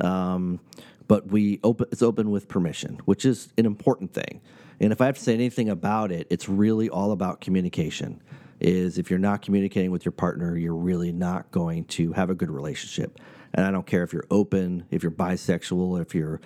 Um, 0.00 0.60
but 1.08 1.26
we 1.28 1.60
open 1.62 1.88
it's 1.92 2.02
open 2.02 2.30
with 2.30 2.48
permission, 2.48 3.00
which 3.04 3.26
is 3.26 3.52
an 3.58 3.66
important 3.66 4.14
thing. 4.14 4.40
And 4.80 4.92
if 4.92 5.00
I 5.02 5.06
have 5.06 5.16
to 5.16 5.22
say 5.22 5.34
anything 5.34 5.68
about 5.68 6.10
it, 6.10 6.26
it's 6.30 6.48
really 6.48 6.88
all 6.88 7.12
about 7.12 7.42
communication. 7.42 8.22
Is 8.60 8.96
if 8.96 9.10
you're 9.10 9.18
not 9.18 9.42
communicating 9.42 9.90
with 9.90 10.04
your 10.06 10.12
partner, 10.12 10.56
you're 10.56 10.74
really 10.74 11.12
not 11.12 11.50
going 11.50 11.84
to 11.96 12.12
have 12.12 12.30
a 12.30 12.34
good 12.34 12.50
relationship. 12.50 13.18
And 13.58 13.66
I 13.66 13.72
don't 13.72 13.88
care 13.88 14.04
if 14.04 14.12
you're 14.12 14.28
open, 14.30 14.84
if 14.92 15.02
you're 15.02 15.10
bisexual, 15.10 16.00
if 16.00 16.14
you're 16.14 16.40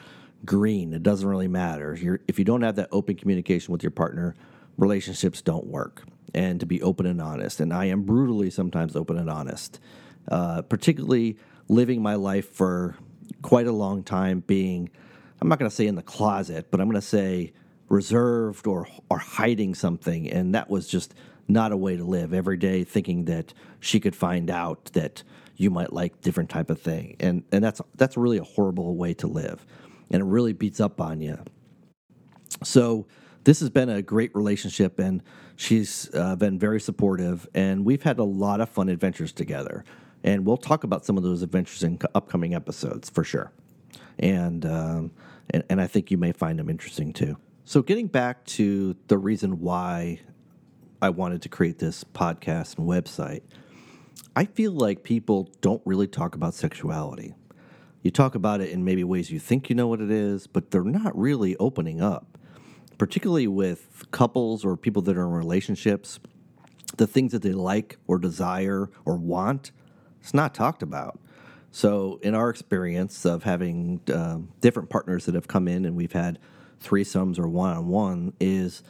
green, 0.46 0.94
it 0.94 1.03
doesn't 1.03 1.29
really 1.29 1.46
matter. 1.46 1.94
You're, 1.94 2.20
if 2.27 2.38
you 2.38 2.44
don't 2.46 2.62
have 2.62 2.77
that 2.77 2.88
open 2.90 3.16
communication 3.16 3.70
with 3.70 3.83
your 3.83 3.90
partner, 3.90 4.35
relationships 4.79 5.42
don't 5.42 5.66
work. 5.66 6.05
And 6.33 6.59
to 6.61 6.64
be 6.64 6.81
open 6.81 7.05
and 7.05 7.20
honest, 7.20 7.61
and 7.61 7.70
I 7.70 7.85
am 7.85 8.05
brutally 8.05 8.48
sometimes 8.48 8.96
open 8.96 9.18
and 9.18 9.29
honest, 9.29 9.79
uh, 10.29 10.62
particularly 10.62 11.37
living 11.68 12.01
my 12.01 12.14
life 12.14 12.48
for 12.48 12.96
quite 13.42 13.66
a 13.66 13.72
long 13.72 14.03
time 14.05 14.40
being, 14.46 14.88
I'm 15.42 15.51
not 15.51 15.59
going 15.59 15.70
to 15.70 15.77
say 15.77 15.87
in 15.87 15.96
the 15.96 16.03
closet, 16.03 16.70
but 16.70 16.81
I'm 16.81 16.88
going 16.88 16.98
to 16.98 17.07
say 17.07 17.53
reserved 17.90 18.66
or 18.66 18.88
or 19.11 19.18
hiding 19.18 19.75
something, 19.75 20.31
and 20.31 20.55
that 20.55 20.70
was 20.70 20.88
just 20.88 21.12
not 21.46 21.72
a 21.72 21.77
way 21.77 21.94
to 21.94 22.05
live 22.05 22.33
every 22.33 22.57
day 22.57 22.85
thinking 22.85 23.27
that 23.27 23.53
she 23.81 24.01
could 24.01 24.16
find 24.16 24.48
out 24.48 24.87
that 24.94 25.22
you 25.62 25.70
might 25.70 25.92
like 25.92 26.20
different 26.20 26.51
type 26.51 26.70
of 26.70 26.81
thing. 26.81 27.16
And 27.20 27.44
and 27.53 27.62
that's 27.62 27.81
that's 27.94 28.16
really 28.16 28.38
a 28.38 28.44
horrible 28.44 28.96
way 28.96 29.14
to 29.14 29.27
live. 29.27 29.64
And 30.11 30.20
it 30.20 30.25
really 30.25 30.53
beats 30.53 30.81
up 30.81 31.01
on 31.01 31.20
you. 31.20 31.38
So 32.64 33.07
this 33.44 33.61
has 33.61 33.70
been 33.70 33.88
a 33.88 34.03
great 34.03 34.35
relationship 34.35 34.98
and 34.98 35.22
she's 35.57 36.11
uh, 36.14 36.37
been 36.37 36.59
very 36.59 36.81
supportive 36.81 37.48
and 37.55 37.85
we've 37.85 38.03
had 38.03 38.18
a 38.18 38.25
lot 38.25 38.61
of 38.61 38.68
fun 38.68 38.88
adventures 38.88 39.33
together. 39.33 39.85
And 40.25 40.46
we'll 40.46 40.57
talk 40.57 40.85
about 40.85 41.05
some 41.05 41.16
of 41.16 41.22
those 41.25 41.42
adventures 41.42 41.83
in 41.83 41.98
upcoming 42.14 42.55
episodes 42.55 43.11
for 43.11 43.25
sure. 43.25 43.53
And 44.18 44.66
um, 44.66 45.12
and, 45.51 45.64
and 45.68 45.81
i 45.81 45.87
think 45.87 46.11
you 46.11 46.18
may 46.18 46.33
find 46.33 46.59
them 46.59 46.68
interesting 46.68 47.12
too. 47.12 47.37
So 47.64 47.83
getting 47.83 48.09
back 48.09 48.44
to 48.46 48.96
the 49.07 49.18
reason 49.18 49.61
why 49.61 50.20
I 51.01 51.11
wanted 51.11 51.42
to 51.42 51.48
create 51.48 51.79
this 51.79 52.05
podcast 52.05 52.79
and 52.79 52.88
website, 52.88 53.42
I 54.35 54.47
feel 54.47 54.73
like 54.73 55.03
people 55.03 55.51
don't 55.61 55.83
really 55.85 56.07
talk 56.07 56.35
about 56.35 56.55
sexuality. 56.55 57.35
You 58.03 58.11
talk 58.11 58.35
about 58.35 58.61
it 58.61 58.71
in 58.71 58.85
maybe 58.85 59.05
ways 59.05 59.31
you 59.31 59.38
think 59.38 59.68
you 59.68 59.77
know 59.77 59.87
what 59.87 60.01
it 60.01 60.11
is, 60.11 60.47
but 60.47 60.71
they're 60.71 60.83
not 60.83 61.16
really 61.16 61.55
opening 61.59 62.01
up, 62.01 62.38
particularly 62.97 63.47
with 63.47 64.11
couples 64.11 64.64
or 64.64 64.77
people 64.77 65.03
that 65.03 65.16
are 65.18 65.25
in 65.25 65.33
relationships. 65.33 66.18
The 66.97 67.07
things 67.07 67.33
that 67.33 67.42
they 67.42 67.53
like 67.53 67.99
or 68.07 68.18
desire 68.18 68.90
or 69.05 69.16
want, 69.16 69.71
it's 70.21 70.35
not 70.35 70.55
talked 70.55 70.83
about. 70.83 71.18
So, 71.71 72.18
in 72.23 72.35
our 72.35 72.51
experience 72.51 73.25
of 73.25 73.45
having 73.45 74.01
uh, 74.12 74.38
different 74.61 74.90
partners 74.90 75.25
that 75.27 75.35
have 75.35 75.49
come 75.49 75.68
in 75.68 75.85
and 75.87 75.97
we've 75.97 76.12
had 76.12 76.38
threesomes 76.83 77.38
or 77.38 77.49
one 77.49 77.75
on 77.75 77.88
one, 77.88 78.33
is 78.40 78.83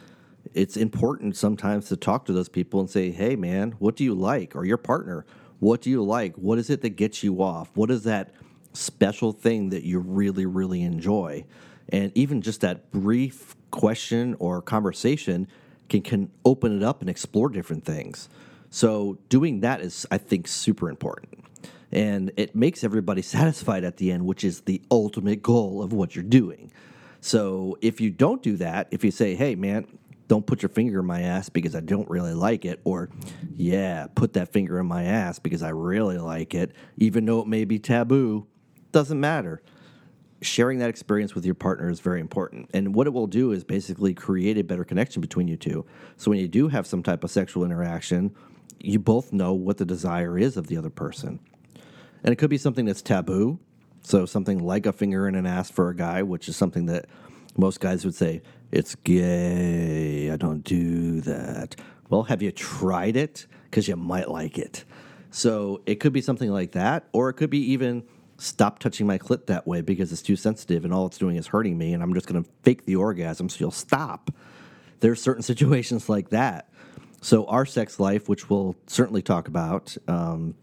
it's 0.55 0.77
important 0.77 1.37
sometimes 1.37 1.89
to 1.89 1.97
talk 1.97 2.25
to 2.27 2.33
those 2.33 2.49
people 2.49 2.81
and 2.81 2.91
say, 2.91 3.11
hey, 3.11 3.37
man, 3.37 3.73
what 3.79 3.97
do 3.97 4.05
you 4.05 4.15
like? 4.15 4.55
Or 4.55 4.65
your 4.65 4.77
partner, 4.77 5.25
what 5.61 5.81
do 5.81 5.91
you 5.91 6.03
like? 6.03 6.35
What 6.37 6.59
is 6.59 6.71
it 6.71 6.83
that 6.83 6.97
gets 6.97 7.23
you 7.23 7.43
off? 7.43 7.71
What 7.75 7.91
is 7.91 8.03
that 8.05 8.35
special 8.73 9.33
thing 9.33 9.71
that 9.71 9.85
you 9.85 9.99
really, 9.99 10.47
really 10.47 10.83
enjoy? 10.83 11.45
And 11.89 12.11
even 12.15 12.43
just 12.43 12.61
that 12.63 12.91
brief 12.91 13.55
question 13.71 14.37
or 14.39 14.63
conversation 14.63 15.49
can, 15.89 16.03
can 16.03 16.31
open 16.45 16.77
it 16.77 16.83
up 16.83 17.01
and 17.01 17.11
explore 17.11 17.49
different 17.49 17.85
things. 17.85 18.29
So, 18.71 19.19
doing 19.29 19.61
that 19.61 19.83
is, 19.83 20.07
I 20.11 20.17
think, 20.19 20.49
super 20.49 20.89
important. 20.89 21.45
And 21.93 22.33
it 22.37 22.57
makes 22.57 22.83
everybody 22.83 23.21
satisfied 23.37 23.85
at 23.85 23.99
the 23.99 24.11
end, 24.11 24.25
which 24.25 24.45
is 24.45 24.63
the 24.63 24.81
ultimate 24.91 25.43
goal 25.43 25.83
of 25.83 25.93
what 25.93 26.17
you're 26.17 26.25
doing. 26.25 26.73
So, 27.21 27.77
if 27.83 28.01
you 28.01 28.11
don't 28.11 28.43
do 28.43 28.57
that, 28.57 28.89
if 28.91 29.05
you 29.05 29.11
say, 29.11 29.35
hey, 29.35 29.55
man, 29.55 29.87
don't 30.29 30.47
put 30.47 30.63
your 30.63 30.69
finger 30.69 31.01
in 31.01 31.07
my 31.07 31.23
ass 31.23 31.49
because 31.49 31.75
I 31.75 31.81
don't 31.81 32.09
really 32.09 32.35
like 32.35 32.65
it, 32.65 32.81
or 32.85 33.11
yeah, 33.55 34.07
put 34.15 34.35
that 34.35 34.53
finger 34.53 34.79
in 34.79 34.87
my 34.87 35.05
ass 35.05 35.39
because 35.39 35.63
I 35.63 35.71
really 35.71 36.19
like 36.19 36.55
it, 36.55 36.73
even 36.97 37.25
though 37.25 37.41
it 37.41 37.47
may 37.47 37.65
be 37.65 37.79
taboo, 37.79 38.47
doesn't 38.93 39.21
matter. 39.21 39.63
Sharing 40.41 40.81
that 40.81 40.91
experience 40.91 41.35
with 41.35 41.45
your 41.45 41.55
partner 41.55 41.89
is 41.89 42.01
very 42.01 42.21
important. 42.21 42.69
And 42.75 42.95
what 42.95 43.07
it 43.07 43.11
will 43.13 43.29
do 43.29 43.53
is 43.53 43.63
basically 43.63 44.13
create 44.13 44.59
a 44.59 44.65
better 44.65 44.85
connection 44.85 45.21
between 45.21 45.47
you 45.49 45.57
two. 45.57 45.87
So 46.17 46.31
when 46.31 46.41
you 46.41 46.49
do 46.49 46.69
have 46.69 46.87
some 46.87 47.03
type 47.03 47.23
of 47.23 47.31
sexual 47.31 47.65
interaction, 47.65 48.35
you 48.81 48.99
both 48.99 49.33
know 49.33 49.53
what 49.53 49.79
the 49.79 49.85
desire 49.85 50.37
is 50.39 50.57
of 50.57 50.67
the 50.67 50.77
other 50.77 50.91
person. 50.91 51.39
And 52.25 52.33
it 52.33 52.37
could 52.37 52.51
be 52.51 52.59
something 52.59 52.87
that's 52.87 53.03
taboo. 53.03 53.61
So 54.03 54.27
something 54.27 54.59
like 54.59 54.87
a 54.87 54.93
finger 54.93 55.29
in 55.29 55.37
an 55.37 55.47
ass 55.47 55.71
for 55.71 55.89
a 55.89 55.95
guy, 55.95 56.23
which 56.23 56.49
is 56.49 56.57
something 56.57 56.87
that 56.87 57.07
most 57.57 57.81
guys 57.81 58.05
would 58.05 58.15
say, 58.15 58.43
it's 58.71 58.95
gay. 58.95 60.31
I 60.31 60.37
don't 60.37 60.63
do 60.63 61.21
that. 61.23 61.77
Well, 62.09 62.25
have 62.25 62.43
you 62.43 62.51
tried 62.51 63.17
it? 63.17 63.47
Because 63.65 63.89
you 63.89 63.97
might 63.97 64.31
like 64.31 64.59
it. 64.59 64.85
So 65.31 65.83
it 65.87 65.97
could 65.97 66.13
be 66.13 66.21
something 66.21 66.51
like 66.51 66.73
that, 66.73 67.09
or 67.13 67.31
it 67.31 67.35
could 67.35 67.51
be 67.51 67.73
even 67.73 68.05
stop 68.37 68.79
touching 68.79 69.07
my 69.07 69.19
clit 69.19 69.47
that 69.47 69.67
way 69.67 69.81
because 69.81 70.13
it's 70.13 70.21
too 70.23 70.37
sensitive 70.37 70.85
and 70.85 70.93
all 70.93 71.07
it's 71.07 71.19
doing 71.19 71.37
is 71.37 71.47
hurting 71.47 71.79
me, 71.79 71.95
and 71.95 72.03
I'm 72.03 72.13
just 72.13 72.27
going 72.27 72.43
to 72.43 72.49
fake 72.63 72.85
the 72.87 72.97
orgasm 72.97 73.49
so 73.49 73.59
you'll 73.61 73.71
stop. 73.71 74.31
There's 75.01 75.23
certain 75.23 75.43
situations 75.53 76.09
like 76.09 76.31
that. 76.31 76.69
So 77.21 77.47
our 77.47 77.65
sex 77.65 78.01
life, 78.01 78.29
which 78.29 78.51
we'll 78.51 78.77
certainly 78.87 79.23
talk 79.23 79.49
about, 79.49 79.97
um, 80.09 80.55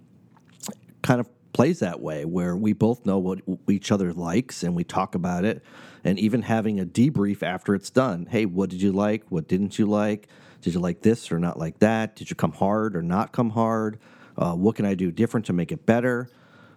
kind 1.01 1.19
of 1.19 1.29
plays 1.59 1.79
that 1.79 1.99
way 1.99 2.23
where 2.23 2.55
we 2.55 2.71
both 2.71 3.05
know 3.05 3.17
what 3.17 3.41
each 3.67 3.91
other 3.91 4.13
likes 4.13 4.63
and 4.63 4.73
we 4.73 4.81
talk 4.85 5.13
about 5.13 5.43
it 5.43 5.61
and 6.05 6.17
even 6.17 6.41
having 6.41 6.79
a 6.79 6.85
debrief 6.85 7.43
after 7.43 7.75
it's 7.75 7.89
done. 7.89 8.25
Hey, 8.27 8.45
what 8.45 8.69
did 8.69 8.81
you 8.81 8.93
like? 8.93 9.25
What 9.27 9.49
didn't 9.49 9.77
you 9.77 9.85
like? 9.85 10.29
Did 10.61 10.73
you 10.73 10.79
like 10.79 11.01
this 11.01 11.33
or 11.33 11.37
not 11.37 11.59
like 11.59 11.79
that? 11.79 12.15
Did 12.15 12.29
you 12.29 12.35
come 12.37 12.53
hard 12.53 12.95
or 12.95 13.01
not 13.01 13.33
come 13.33 13.49
hard? 13.49 13.99
Uh, 14.37 14.53
what 14.53 14.77
can 14.77 14.85
I 14.85 14.93
do 14.93 15.11
different 15.11 15.47
to 15.47 15.53
make 15.53 15.73
it 15.73 15.85
better? 15.85 16.29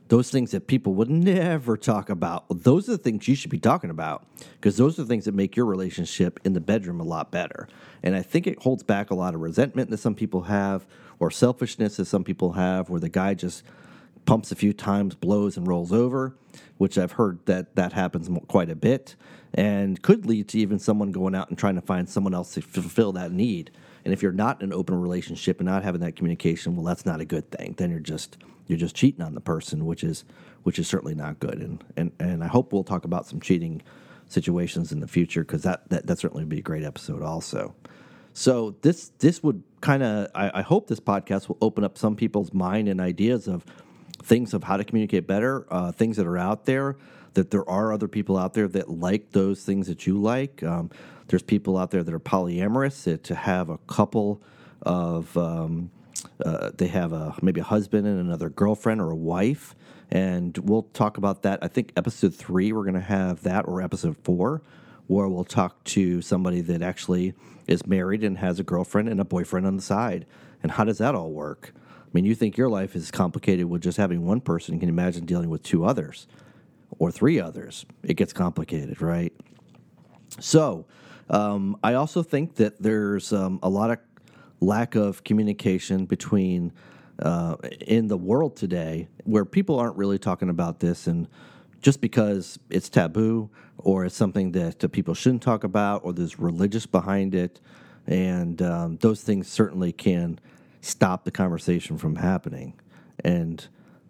Those 0.09 0.33
things 0.33 0.51
that 0.51 0.67
people 0.67 0.95
would 0.95 1.09
never 1.09 1.77
talk 1.77 2.11
about. 2.11 2.47
Those 2.51 2.89
are 2.89 2.93
the 2.97 2.99
things 2.99 3.29
you 3.29 3.37
should 3.37 3.53
be 3.53 3.61
talking 3.61 3.89
about 3.89 4.27
because 4.55 4.79
those 4.79 4.99
are 4.99 5.03
the 5.03 5.09
things 5.09 5.27
that 5.27 5.35
make 5.37 5.55
your 5.55 5.67
relationship 5.67 6.41
in 6.43 6.55
the 6.55 6.61
bedroom 6.61 6.99
a 6.99 7.05
lot 7.05 7.31
better. 7.31 7.69
And 8.03 8.17
I 8.17 8.23
think 8.23 8.49
it 8.49 8.61
holds 8.61 8.83
back 8.83 9.13
a 9.13 9.15
lot 9.15 9.37
of 9.37 9.43
resentment 9.43 9.91
that 9.91 9.99
some 9.99 10.17
people 10.17 10.43
have 10.43 10.89
or 11.21 11.31
selfishness 11.31 11.99
that 11.99 12.07
some 12.07 12.25
people 12.25 12.55
have 12.55 12.91
where 12.91 12.99
the 12.99 13.09
guy 13.09 13.35
just 13.35 13.63
pumps 14.25 14.53
a 14.53 14.57
few 14.57 14.73
times, 14.73 15.15
blows, 15.15 15.57
and 15.57 15.67
rolls 15.67 15.93
over, 15.93 16.37
which 16.79 16.99
I've 16.99 17.13
heard 17.13 17.45
that 17.47 17.77
that 17.77 17.93
happens 17.93 18.29
quite 18.49 18.71
a 18.71 18.77
bit, 18.77 19.17
and 19.55 20.01
could 20.03 20.27
lead 20.27 20.49
to 20.49 20.59
even 20.59 20.79
someone 20.79 21.13
going 21.13 21.35
out 21.35 21.49
and 21.49 21.59
trying 21.59 21.75
to 21.75 21.81
find 21.81 22.09
someone 22.09 22.35
else 22.35 22.55
to 22.55 22.63
fulfill 22.63 23.13
that 23.13 23.33
need. 23.33 23.71
And 24.05 24.13
if 24.13 24.23
you're 24.23 24.33
not 24.33 24.61
in 24.61 24.73
an 24.73 24.73
open 24.73 25.01
relationship 25.01 25.61
and 25.61 25.67
not 25.67 25.83
having 25.83 26.01
that 26.01 26.17
communication, 26.17 26.75
well, 26.75 26.85
that's 26.85 27.07
not 27.07 27.21
a 27.21 27.25
good 27.25 27.51
thing. 27.51 27.75
Then 27.77 27.91
you're 27.91 28.01
just 28.01 28.37
you're 28.67 28.79
just 28.79 28.97
cheating 28.97 29.23
on 29.23 29.35
the 29.35 29.41
person, 29.41 29.87
which 29.87 30.03
is 30.03 30.25
which 30.63 30.79
is 30.79 30.89
certainly 30.89 31.15
not 31.15 31.39
good. 31.39 31.61
And 31.61 31.85
and 31.97 32.13
and 32.19 32.45
I 32.45 32.49
hope 32.49 32.73
we'll 32.73 32.85
talk 32.85 33.05
about 33.05 33.27
some 33.27 33.41
cheating 33.41 33.83
situations 34.29 34.93
in 34.93 35.01
the 35.01 35.09
future 35.09 35.43
because 35.43 35.63
that, 35.63 35.89
that 35.91 36.07
that 36.07 36.19
certainly 36.19 36.43
would 36.43 36.49
be 36.49 36.59
a 36.59 36.63
great 36.63 36.85
episode 36.85 37.23
also. 37.23 37.75
So 38.33 38.77
this 38.83 39.13
this 39.19 39.43
would 39.43 39.63
kind 39.81 40.03
of 40.03 40.29
I, 40.35 40.61
I 40.61 40.63
hope 40.63 40.89
this 40.89 41.01
podcast 41.01 41.49
will 41.49 41.59
open 41.61 41.85
up 41.85 41.99
some 41.99 42.17
people's 42.17 42.53
mind 42.53 42.89
and 42.89 43.01
ideas 43.01 43.47
of 43.47 43.65
things 44.23 44.55
of 44.55 44.65
how 44.65 44.77
to 44.77 44.85
communicate 44.85 45.27
better, 45.27 45.67
uh, 45.71 45.93
things 45.93 46.17
that 46.17 46.27
are 46.27 46.39
out 46.39 46.65
there, 46.65 46.97
that 47.35 47.51
there 47.51 47.69
are 47.69 47.93
other 47.93 48.09
people 48.09 48.37
out 48.37 48.55
there 48.55 48.69
that 48.69 48.89
like 48.89 49.33
those 49.33 49.63
things 49.65 49.87
that 49.87 50.07
you 50.07 50.21
like. 50.21 50.63
Um, 50.63 50.91
there's 51.29 51.43
people 51.43 51.79
out 51.79 51.91
there 51.91 52.03
that 52.03 52.13
are 52.13 52.21
polyamorous, 52.21 53.05
that 53.05 53.25
to 53.25 53.35
have 53.35 53.69
a 53.69 53.79
couple 53.79 54.43
of, 54.83 55.37
um, 55.37 55.91
uh, 56.45 56.71
they 56.77 56.89
have 56.89 57.13
a 57.13 57.35
maybe 57.41 57.61
a 57.61 57.65
husband 57.65 58.07
and 58.07 58.21
another 58.21 58.49
girlfriend 58.49 59.01
or 59.01 59.11
a 59.11 59.17
wife. 59.17 59.75
And 60.11 60.57
we'll 60.59 60.83
talk 60.83 61.17
about 61.17 61.43
that. 61.43 61.59
I 61.63 61.69
think 61.69 61.93
episode 61.97 62.35
three, 62.35 62.71
we're 62.73 62.83
going 62.83 62.95
to 62.95 63.01
have 63.01 63.43
that, 63.45 63.67
or 63.67 63.81
episode 63.81 64.17
four, 64.23 64.61
where 65.07 65.27
we'll 65.27 65.45
talk 65.45 65.83
to 65.85 66.21
somebody 66.21 66.61
that 66.61 66.83
actually 66.83 67.33
is 67.67 67.87
married 67.87 68.23
and 68.23 68.39
has 68.39 68.61
a 68.61 68.63
girlfriend 68.63 69.09
and 69.09 69.21
a 69.21 69.25
boyfriend 69.25 69.67
on 69.67 69.77
the 69.77 69.83
side. 69.83 70.27
And 70.63 70.73
how 70.73 70.85
does 70.85 70.99
that 70.99 71.15
all 71.15 71.31
work? 71.31 71.73
I 72.13 72.19
mean, 72.19 72.27
you 72.27 72.35
think 72.35 72.59
your 72.59 72.69
life 72.69 72.95
is 72.95 73.11
complicated 73.11 73.71
with 73.71 73.81
just 73.81 73.97
having 73.97 74.27
one 74.27 74.43
person. 74.43 74.75
You 74.75 74.81
can 74.81 74.91
imagine 74.91 75.25
dealing 75.25 75.49
with 75.49 75.63
two 75.63 75.87
others 75.87 76.27
or 76.99 77.11
three 77.11 77.41
others. 77.41 77.87
It 78.03 78.15
gets 78.15 78.35
complicated, 78.35 79.01
right? 79.01 79.33
So, 80.39 80.85
um, 81.31 81.79
I 81.83 81.95
also 81.95 82.23
think 82.23 82.57
that 82.57 82.83
there's 82.83 83.33
um, 83.33 83.59
a 83.63 83.69
lot 83.71 83.91
of 83.91 83.99
lack 84.61 84.95
of 84.95 85.25
communication 85.25 86.05
between 86.05 86.73
uh, 87.19 87.57
in 87.81 88.09
the 88.09 88.19
world 88.19 88.57
today, 88.57 89.09
where 89.25 89.47
people 89.47 89.79
aren't 89.79 89.97
really 89.97 90.19
talking 90.19 90.51
about 90.51 90.81
this, 90.81 91.07
and 91.07 91.29
just 91.81 92.03
because 92.03 92.59
it's 92.69 92.91
taboo 92.91 93.49
or 93.79 94.05
it's 94.05 94.15
something 94.15 94.53
that 94.53 94.85
uh, 94.85 94.89
people 94.89 95.15
shouldn't 95.15 95.43
talk 95.43 95.65
about, 95.65 96.05
or 96.05 96.13
there's 96.13 96.39
religious 96.39 96.85
behind 96.85 97.35
it, 97.35 97.59
and 98.07 98.61
um, 98.61 98.97
those 98.99 99.23
things 99.23 99.49
certainly 99.49 99.93
can 99.93 100.39
stop 100.83 101.25
the 101.25 101.31
conversation 101.31 101.97
from 101.97 102.17
happening. 102.17 102.79
And 103.25 103.67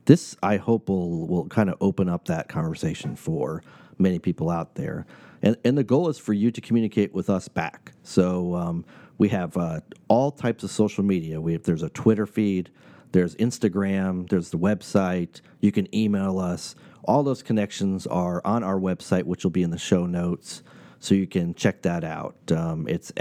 this, 0.07 0.37
I 0.43 0.57
hope, 0.57 0.89
will 0.89 1.29
will 1.29 1.47
kind 1.47 1.71
of 1.71 1.77
open 1.81 2.09
up 2.09 2.25
that 2.25 2.49
conversation 2.49 3.15
for 3.15 3.63
many 3.99 4.19
people 4.19 4.51
out 4.51 4.75
there. 4.75 5.07
And, 5.43 5.57
and 5.65 5.79
the 5.79 5.85
goal 5.85 6.09
is 6.09 6.19
for 6.19 6.33
you 6.33 6.51
to 6.51 6.61
communicate 6.61 7.15
with 7.15 7.31
us 7.31 7.47
back. 7.47 7.93
So 8.03 8.57
um, 8.57 8.85
we 9.19 9.29
have 9.29 9.57
uh, 9.57 9.81
all 10.09 10.33
types 10.33 10.65
of 10.65 10.71
social 10.71 11.05
media. 11.05 11.41
We 11.41 11.53
have, 11.53 11.63
there's 11.63 11.83
a 11.83 11.91
Twitter 11.91 12.27
feed, 12.27 12.71
there's 13.13 13.37
Instagram, 13.37 14.29
there's 14.29 14.51
the 14.51 14.59
website. 14.59 15.41
You 15.61 15.71
can 15.71 15.95
email 15.95 16.39
us. 16.39 16.75
All 17.05 17.23
those 17.23 17.43
connections 17.43 18.07
are 18.07 18.41
on 18.45 18.65
our 18.65 18.79
website, 18.79 19.25
which 19.25 19.45
will 19.45 19.51
be 19.51 19.63
in 19.63 19.71
the 19.71 19.79
show 19.79 20.07
notes. 20.07 20.63
So 21.01 21.15
you 21.15 21.27
can 21.27 21.55
check 21.55 21.83
that 21.83 22.05
out. 22.05 22.37
Um, 22.51 22.89
it's 22.89 23.13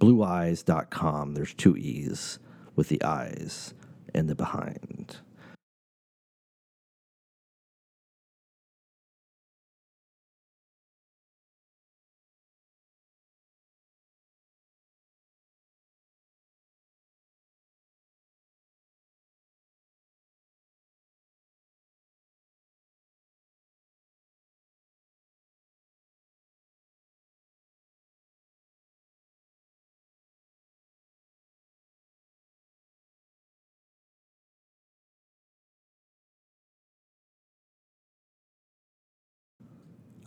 xxbehindblueeyes.com. 0.00 1.34
There's 1.34 1.54
two 1.54 1.76
E's 1.76 2.38
with 2.76 2.88
the 2.88 3.02
eyes 3.02 3.74
and 4.14 4.28
the 4.28 4.34
behind. 4.34 5.18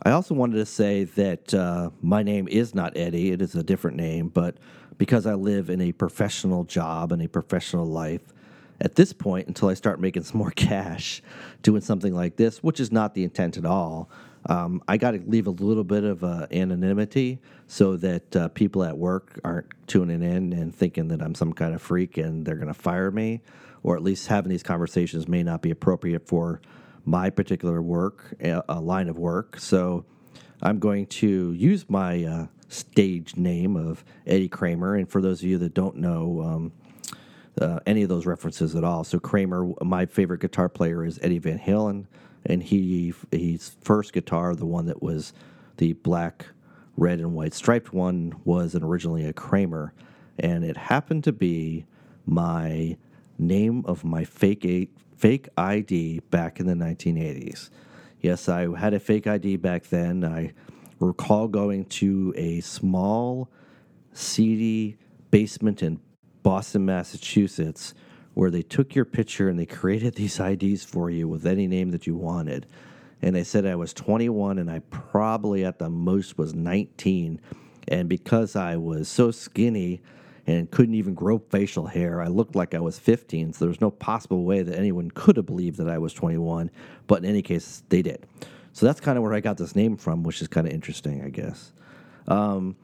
I 0.02 0.12
also 0.12 0.34
wanted 0.34 0.56
to 0.56 0.66
say 0.66 1.04
that 1.04 1.52
uh, 1.52 1.90
my 2.00 2.22
name 2.22 2.46
is 2.48 2.74
not 2.74 2.96
Eddie, 2.96 3.32
it 3.32 3.42
is 3.42 3.54
a 3.54 3.62
different 3.62 3.96
name, 3.96 4.28
but 4.28 4.56
because 4.96 5.26
I 5.26 5.34
live 5.34 5.70
in 5.70 5.80
a 5.80 5.92
professional 5.92 6.64
job 6.64 7.12
and 7.12 7.22
a 7.22 7.28
professional 7.28 7.86
life, 7.86 8.22
at 8.80 8.94
this 8.94 9.12
point, 9.12 9.48
until 9.48 9.68
I 9.68 9.74
start 9.74 10.00
making 10.00 10.22
some 10.22 10.38
more 10.38 10.50
cash 10.56 11.22
doing 11.62 11.80
something 11.80 12.14
like 12.14 12.36
this, 12.36 12.62
which 12.62 12.78
is 12.78 12.92
not 12.92 13.14
the 13.14 13.24
intent 13.24 13.56
at 13.56 13.66
all, 13.66 14.08
um, 14.46 14.82
I 14.86 14.96
got 14.98 15.10
to 15.12 15.22
leave 15.26 15.48
a 15.48 15.50
little 15.50 15.84
bit 15.84 16.04
of 16.04 16.22
uh, 16.22 16.46
anonymity 16.52 17.40
so 17.66 17.96
that 17.96 18.36
uh, 18.36 18.48
people 18.48 18.84
at 18.84 18.96
work 18.96 19.38
aren't 19.44 19.66
tuning 19.88 20.22
in 20.22 20.52
and 20.52 20.72
thinking 20.74 21.08
that 21.08 21.20
I'm 21.20 21.34
some 21.34 21.52
kind 21.52 21.74
of 21.74 21.82
freak 21.82 22.16
and 22.18 22.46
they're 22.46 22.54
going 22.54 22.68
to 22.68 22.74
fire 22.74 23.10
me, 23.10 23.40
or 23.82 23.96
at 23.96 24.02
least 24.02 24.28
having 24.28 24.50
these 24.50 24.62
conversations 24.62 25.26
may 25.26 25.42
not 25.42 25.60
be 25.60 25.70
appropriate 25.70 26.26
for 26.26 26.60
my 27.08 27.30
particular 27.30 27.80
work, 27.80 28.34
a 28.42 28.80
line 28.80 29.08
of 29.08 29.18
work. 29.18 29.58
So 29.58 30.04
I'm 30.60 30.78
going 30.78 31.06
to 31.06 31.52
use 31.54 31.88
my 31.88 32.22
uh, 32.22 32.46
stage 32.68 33.34
name 33.34 33.76
of 33.76 34.04
Eddie 34.26 34.50
Kramer. 34.50 34.94
And 34.94 35.08
for 35.08 35.22
those 35.22 35.42
of 35.42 35.48
you 35.48 35.56
that 35.56 35.72
don't 35.72 35.96
know 35.96 36.42
um, 36.42 36.72
uh, 37.58 37.80
any 37.86 38.02
of 38.02 38.10
those 38.10 38.26
references 38.26 38.76
at 38.76 38.84
all, 38.84 39.04
so 39.04 39.18
Kramer, 39.18 39.72
my 39.82 40.04
favorite 40.04 40.42
guitar 40.42 40.68
player 40.68 41.02
is 41.02 41.18
Eddie 41.22 41.38
Van 41.38 41.58
Halen, 41.58 42.04
and 42.44 42.62
he 42.62 43.14
his 43.32 43.74
first 43.80 44.12
guitar, 44.12 44.54
the 44.54 44.66
one 44.66 44.84
that 44.84 45.02
was 45.02 45.32
the 45.78 45.94
black, 45.94 46.44
red, 46.98 47.20
and 47.20 47.32
white 47.32 47.54
striped 47.54 47.94
one, 47.94 48.34
was 48.44 48.74
originally 48.74 49.24
a 49.24 49.32
Kramer, 49.32 49.94
and 50.38 50.62
it 50.62 50.76
happened 50.76 51.24
to 51.24 51.32
be 51.32 51.86
my 52.26 52.98
name 53.38 53.82
of 53.86 54.04
my 54.04 54.24
fake 54.24 54.66
eight 54.66 54.90
fake 55.18 55.48
ID 55.56 56.20
back 56.30 56.60
in 56.60 56.66
the 56.66 56.74
1980s. 56.74 57.70
Yes, 58.20 58.48
I 58.48 58.74
had 58.78 58.94
a 58.94 59.00
fake 59.00 59.26
ID 59.26 59.56
back 59.56 59.84
then. 59.84 60.24
I 60.24 60.52
recall 61.00 61.48
going 61.48 61.84
to 61.86 62.32
a 62.36 62.60
small, 62.60 63.48
seedy 64.12 64.96
basement 65.30 65.82
in 65.82 66.00
Boston, 66.42 66.86
Massachusetts, 66.86 67.94
where 68.34 68.50
they 68.50 68.62
took 68.62 68.94
your 68.94 69.04
picture 69.04 69.48
and 69.48 69.58
they 69.58 69.66
created 69.66 70.14
these 70.14 70.38
IDs 70.38 70.84
for 70.84 71.10
you 71.10 71.26
with 71.26 71.46
any 71.46 71.66
name 71.66 71.90
that 71.90 72.06
you 72.06 72.14
wanted. 72.14 72.66
And 73.20 73.34
they 73.34 73.44
said 73.44 73.66
I 73.66 73.74
was 73.74 73.92
21 73.92 74.58
and 74.58 74.70
I 74.70 74.78
probably 74.90 75.64
at 75.64 75.80
the 75.80 75.90
most 75.90 76.38
was 76.38 76.54
19. 76.54 77.40
And 77.88 78.08
because 78.08 78.54
I 78.54 78.76
was 78.76 79.08
so 79.08 79.32
skinny, 79.32 80.00
and 80.48 80.70
couldn't 80.70 80.94
even 80.94 81.12
grow 81.12 81.38
facial 81.50 81.86
hair. 81.86 82.22
I 82.22 82.28
looked 82.28 82.56
like 82.56 82.74
I 82.74 82.80
was 82.80 82.98
15, 82.98 83.52
so 83.52 83.58
there 83.58 83.68
was 83.68 83.82
no 83.82 83.90
possible 83.90 84.44
way 84.44 84.62
that 84.62 84.78
anyone 84.78 85.10
could 85.10 85.36
have 85.36 85.44
believed 85.44 85.76
that 85.76 85.90
I 85.90 85.98
was 85.98 86.14
21. 86.14 86.70
But 87.06 87.22
in 87.22 87.28
any 87.28 87.42
case, 87.42 87.82
they 87.90 88.00
did. 88.00 88.26
So 88.72 88.86
that's 88.86 88.98
kind 88.98 89.18
of 89.18 89.24
where 89.24 89.34
I 89.34 89.40
got 89.40 89.58
this 89.58 89.76
name 89.76 89.98
from, 89.98 90.22
which 90.22 90.40
is 90.40 90.48
kind 90.48 90.66
of 90.66 90.72
interesting, 90.72 91.22
I 91.22 91.28
guess. 91.28 91.72
Um, 92.28 92.76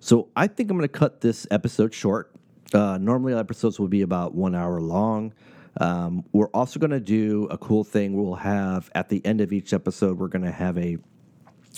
so 0.00 0.28
I 0.34 0.46
think 0.46 0.70
I'm 0.70 0.78
going 0.78 0.88
to 0.88 0.98
cut 0.98 1.20
this 1.20 1.46
episode 1.50 1.92
short. 1.92 2.32
Uh, 2.72 2.96
normally, 2.96 3.34
episodes 3.34 3.78
will 3.78 3.88
be 3.88 4.00
about 4.00 4.34
one 4.34 4.54
hour 4.54 4.80
long. 4.80 5.34
Um, 5.78 6.24
we're 6.32 6.48
also 6.48 6.80
going 6.80 6.92
to 6.92 7.00
do 7.00 7.46
a 7.50 7.58
cool 7.58 7.84
thing. 7.84 8.14
We'll 8.14 8.36
have 8.36 8.90
at 8.94 9.10
the 9.10 9.24
end 9.26 9.42
of 9.42 9.52
each 9.52 9.74
episode, 9.74 10.18
we're 10.18 10.28
going 10.28 10.44
to 10.44 10.50
have 10.50 10.78
a 10.78 10.96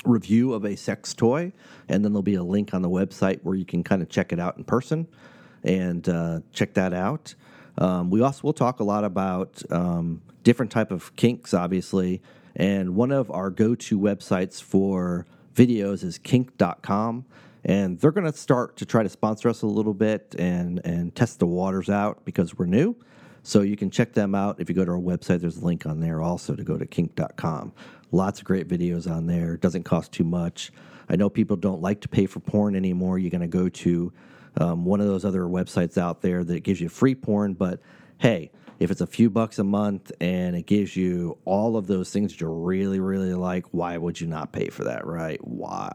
review 0.04 0.52
of 0.52 0.64
a 0.64 0.76
sex 0.76 1.14
toy, 1.14 1.52
and 1.88 2.04
then 2.04 2.12
there'll 2.12 2.22
be 2.22 2.34
a 2.34 2.42
link 2.42 2.74
on 2.74 2.82
the 2.82 2.90
website 2.90 3.40
where 3.42 3.54
you 3.54 3.64
can 3.64 3.82
kind 3.84 4.02
of 4.02 4.08
check 4.08 4.32
it 4.32 4.40
out 4.40 4.56
in 4.56 4.64
person 4.64 5.06
and 5.62 6.08
uh, 6.08 6.40
check 6.52 6.74
that 6.74 6.92
out. 6.92 7.34
Um, 7.78 8.10
we 8.10 8.20
also 8.20 8.40
will 8.42 8.52
talk 8.52 8.80
a 8.80 8.84
lot 8.84 9.04
about 9.04 9.62
um, 9.70 10.22
different 10.42 10.70
type 10.70 10.90
of 10.90 11.14
kinks, 11.16 11.52
obviously, 11.54 12.22
and 12.54 12.94
one 12.94 13.10
of 13.10 13.30
our 13.30 13.50
go-to 13.50 13.98
websites 13.98 14.62
for 14.62 15.26
videos 15.54 16.04
is 16.04 16.18
kink.com 16.18 17.24
and 17.64 17.98
they're 17.98 18.12
going 18.12 18.30
to 18.30 18.36
start 18.36 18.76
to 18.76 18.84
try 18.84 19.02
to 19.02 19.08
sponsor 19.08 19.48
us 19.48 19.62
a 19.62 19.66
little 19.66 19.94
bit 19.94 20.34
and 20.38 20.80
and 20.84 21.14
test 21.14 21.38
the 21.38 21.46
waters 21.46 21.88
out 21.88 22.24
because 22.24 22.56
we're 22.56 22.66
new. 22.66 22.94
So 23.42 23.60
you 23.60 23.76
can 23.76 23.90
check 23.90 24.14
them 24.14 24.34
out. 24.34 24.58
If 24.58 24.68
you 24.68 24.74
go 24.74 24.84
to 24.84 24.92
our 24.92 24.98
website 24.98 25.40
there's 25.40 25.56
a 25.56 25.64
link 25.64 25.86
on 25.86 26.00
there 26.00 26.20
also 26.20 26.54
to 26.54 26.62
go 26.62 26.76
to 26.76 26.86
kink.com 26.86 27.72
Lots 28.12 28.40
of 28.40 28.44
great 28.44 28.68
videos 28.68 29.10
on 29.10 29.26
there. 29.26 29.56
Doesn't 29.56 29.84
cost 29.84 30.12
too 30.12 30.24
much. 30.24 30.72
I 31.08 31.16
know 31.16 31.28
people 31.28 31.56
don't 31.56 31.82
like 31.82 32.00
to 32.02 32.08
pay 32.08 32.26
for 32.26 32.40
porn 32.40 32.76
anymore. 32.76 33.18
You're 33.18 33.30
going 33.30 33.40
to 33.40 33.46
go 33.46 33.68
to 33.68 34.12
um, 34.56 34.84
one 34.84 35.00
of 35.00 35.06
those 35.06 35.24
other 35.24 35.42
websites 35.42 35.98
out 35.98 36.22
there 36.22 36.44
that 36.44 36.60
gives 36.60 36.80
you 36.80 36.88
free 36.88 37.14
porn, 37.14 37.54
but 37.54 37.80
hey, 38.18 38.50
if 38.78 38.90
it's 38.90 39.00
a 39.00 39.06
few 39.06 39.30
bucks 39.30 39.58
a 39.58 39.64
month 39.64 40.12
and 40.20 40.56
it 40.56 40.66
gives 40.66 40.96
you 40.96 41.38
all 41.44 41.76
of 41.76 41.86
those 41.86 42.10
things 42.10 42.32
that 42.32 42.40
you 42.40 42.48
really, 42.48 43.00
really 43.00 43.34
like, 43.34 43.66
why 43.70 43.96
would 43.96 44.20
you 44.20 44.26
not 44.26 44.52
pay 44.52 44.68
for 44.68 44.84
that, 44.84 45.06
right? 45.06 45.38
Why? 45.46 45.90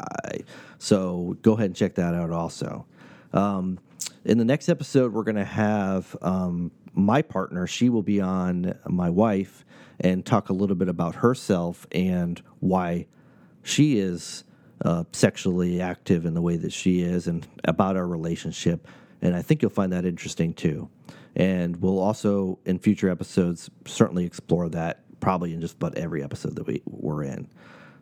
So 0.77 1.37
go 1.41 1.53
ahead 1.53 1.67
and 1.67 1.75
check 1.75 1.95
that 1.95 2.13
out 2.13 2.31
also. 2.31 2.85
Um, 3.33 3.79
in 4.25 4.37
the 4.37 4.45
next 4.45 4.69
episode, 4.69 5.13
we're 5.13 5.23
going 5.23 5.35
to 5.35 5.45
have 5.45 6.15
um, 6.21 6.71
my 6.93 7.21
partner. 7.21 7.67
She 7.67 7.89
will 7.89 8.03
be 8.03 8.21
on 8.21 8.77
my 8.87 9.09
wife 9.09 9.65
and 9.99 10.25
talk 10.25 10.49
a 10.49 10.53
little 10.53 10.75
bit 10.75 10.89
about 10.89 11.15
herself 11.15 11.85
and 11.91 12.41
why 12.59 13.07
she 13.63 13.99
is 13.99 14.43
uh, 14.83 15.03
sexually 15.11 15.81
active 15.81 16.25
in 16.25 16.33
the 16.33 16.41
way 16.41 16.55
that 16.57 16.71
she 16.71 17.01
is 17.01 17.27
and 17.27 17.47
about 17.65 17.97
our 17.97 18.07
relationship. 18.07 18.87
And 19.21 19.35
I 19.35 19.41
think 19.41 19.61
you'll 19.61 19.71
find 19.71 19.91
that 19.91 20.05
interesting 20.05 20.53
too. 20.53 20.89
And 21.35 21.77
we'll 21.81 21.99
also, 21.99 22.59
in 22.65 22.79
future 22.79 23.09
episodes, 23.09 23.69
certainly 23.85 24.25
explore 24.25 24.69
that 24.69 25.03
probably 25.19 25.53
in 25.53 25.61
just 25.61 25.75
about 25.75 25.97
every 25.97 26.23
episode 26.23 26.55
that 26.55 26.65
we, 26.65 26.81
we're 26.85 27.23
in. 27.23 27.49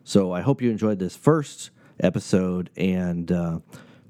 So 0.04 0.32
I 0.32 0.40
hope 0.40 0.62
you 0.62 0.70
enjoyed 0.70 0.98
this 0.98 1.16
first 1.16 1.70
episode. 2.00 2.70
And 2.76 3.30
uh, 3.30 3.58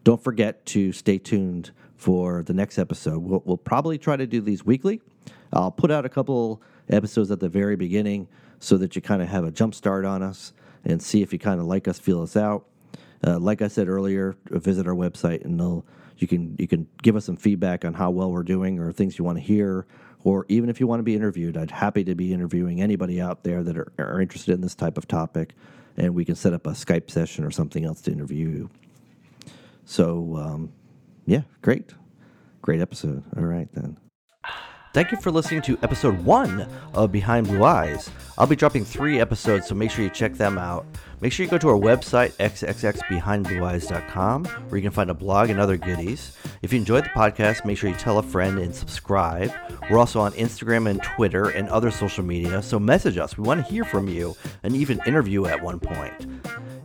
don't 0.09 0.25
forget 0.25 0.65
to 0.65 0.91
stay 0.91 1.19
tuned 1.19 1.71
for 1.95 2.43
the 2.43 2.55
next 2.55 2.79
episode. 2.79 3.19
We'll, 3.19 3.43
we'll 3.45 3.59
probably 3.59 3.99
try 3.99 4.17
to 4.17 4.27
do 4.27 4.41
these 4.41 4.65
weekly. 4.65 5.03
I'll 5.53 5.71
put 5.71 5.91
out 5.91 6.07
a 6.07 6.09
couple 6.09 6.63
episodes 6.89 7.31
at 7.31 7.41
the 7.41 7.51
very 7.51 7.77
beginning 7.77 8.27
so 8.59 8.79
that 8.79 8.97
you 8.97 9.03
kind 9.03 9.21
of 9.21 9.29
have 9.29 9.45
a 9.45 9.51
jump 9.51 9.75
start 9.75 10.07
on 10.07 10.23
us 10.23 10.55
and 10.83 11.03
see 11.03 11.21
if 11.21 11.31
you 11.35 11.39
kind 11.39 11.61
of 11.61 11.67
like 11.67 11.87
us, 11.87 11.99
feel 11.99 12.23
us 12.23 12.39
out. 12.39 12.65
Uh, 13.23 13.39
like 13.39 13.61
I 13.61 13.69
said 13.69 13.87
earlier, 13.87 14.35
visit 14.47 14.87
our 14.87 14.95
website 14.95 15.45
and 15.45 15.61
they'll, 15.61 15.85
you 16.17 16.27
can 16.27 16.57
you 16.59 16.67
can 16.67 16.89
give 17.03 17.15
us 17.15 17.27
some 17.27 17.37
feedback 17.37 17.85
on 17.85 17.93
how 17.93 18.09
well 18.09 18.33
we're 18.33 18.43
doing 18.45 18.79
or 18.79 18.93
things 18.93 19.19
you 19.19 19.27
want 19.27 19.37
to 19.37 19.45
hear, 19.45 19.87
or 20.25 20.47
even 20.49 20.71
if 20.71 20.81
you 20.81 20.87
want 20.87 21.01
to 21.01 21.05
be 21.05 21.17
interviewed. 21.17 21.59
I'd 21.59 21.71
happy 21.71 22.05
to 22.05 22.15
be 22.15 22.33
interviewing 22.33 22.81
anybody 22.81 23.21
out 23.21 23.45
there 23.45 23.63
that 23.63 23.77
are, 23.77 23.93
are 23.99 24.23
interested 24.23 24.55
in 24.55 24.63
this 24.63 24.75
type 24.75 24.97
of 24.97 25.07
topic, 25.07 25.53
and 25.99 26.15
we 26.15 26.25
can 26.25 26.35
set 26.35 26.55
up 26.55 26.67
a 26.67 26.71
Skype 26.71 27.11
session 27.11 27.45
or 27.45 27.51
something 27.51 27.85
else 27.85 28.01
to 28.01 28.11
interview 28.11 28.49
you. 28.49 28.71
So, 29.89 30.37
um, 30.37 30.71
yeah, 31.25 31.43
great. 31.63 31.95
Great 32.61 32.83
episode. 32.83 33.25
All 33.39 33.45
right, 33.45 33.69
then. 33.73 33.97
Thank 34.93 35.13
you 35.13 35.19
for 35.19 35.31
listening 35.31 35.63
to 35.63 35.79
episode 35.83 36.23
one 36.27 36.69
of 36.93 37.11
Behind 37.11 37.47
Blue 37.47 37.65
Eyes. 37.65 38.11
I'll 38.37 38.47
be 38.47 38.55
dropping 38.55 38.85
three 38.85 39.19
episodes, 39.19 39.67
so 39.67 39.75
make 39.75 39.91
sure 39.91 40.05
you 40.05 40.11
check 40.11 40.35
them 40.35 40.59
out. 40.59 40.85
Make 41.21 41.33
sure 41.33 41.45
you 41.45 41.51
go 41.51 41.59
to 41.59 41.69
our 41.69 41.79
website, 41.79 42.33
xxbehindblueeyes.com, 42.35 44.45
where 44.45 44.77
you 44.77 44.83
can 44.83 44.93
find 44.93 45.11
a 45.11 45.15
blog 45.15 45.51
and 45.51 45.59
other 45.59 45.77
goodies. 45.77 46.37
If 46.63 46.73
you 46.73 46.79
enjoyed 46.79 47.05
the 47.05 47.09
podcast, 47.09 47.65
make 47.65 47.77
sure 47.77 47.91
you 47.91 47.97
tell 47.97 48.19
a 48.19 48.23
friend 48.23 48.59
and 48.59 48.73
subscribe. 48.75 49.53
We're 49.91 49.99
also 49.99 50.21
on 50.21 50.33
Instagram 50.33 50.89
and 50.89 51.03
Twitter 51.03 51.49
and 51.49 51.69
other 51.69 51.91
social 51.91 52.25
media, 52.25 52.63
so 52.63 52.79
message 52.79 53.19
us. 53.19 53.37
We 53.37 53.43
want 53.43 53.67
to 53.67 53.73
hear 53.73 53.85
from 53.85 54.09
you 54.09 54.37
and 54.63 54.77
even 54.77 55.01
interview 55.07 55.47
at 55.47 55.61
one 55.61 55.81
point. 55.81 56.27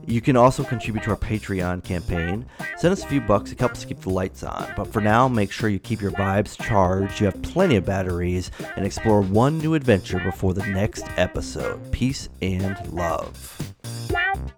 You 0.05 0.19
can 0.19 0.35
also 0.35 0.63
contribute 0.63 1.03
to 1.03 1.11
our 1.11 1.17
Patreon 1.17 1.83
campaign. 1.83 2.45
Send 2.77 2.91
us 2.91 3.03
a 3.03 3.07
few 3.07 3.21
bucks, 3.21 3.51
it 3.51 3.59
helps 3.59 3.85
keep 3.85 4.01
the 4.01 4.09
lights 4.09 4.43
on. 4.43 4.73
But 4.75 4.91
for 4.91 4.99
now, 4.99 5.27
make 5.27 5.51
sure 5.51 5.69
you 5.69 5.79
keep 5.79 6.01
your 6.01 6.11
vibes 6.11 6.61
charged, 6.61 7.19
you 7.19 7.27
have 7.27 7.41
plenty 7.41 7.77
of 7.77 7.85
batteries, 7.85 8.51
and 8.75 8.85
explore 8.85 9.21
one 9.21 9.59
new 9.59 9.75
adventure 9.75 10.19
before 10.19 10.53
the 10.53 10.65
next 10.65 11.05
episode. 11.17 11.91
Peace 11.91 12.29
and 12.41 12.75
love. 12.91 13.73
Bye. 14.13 14.53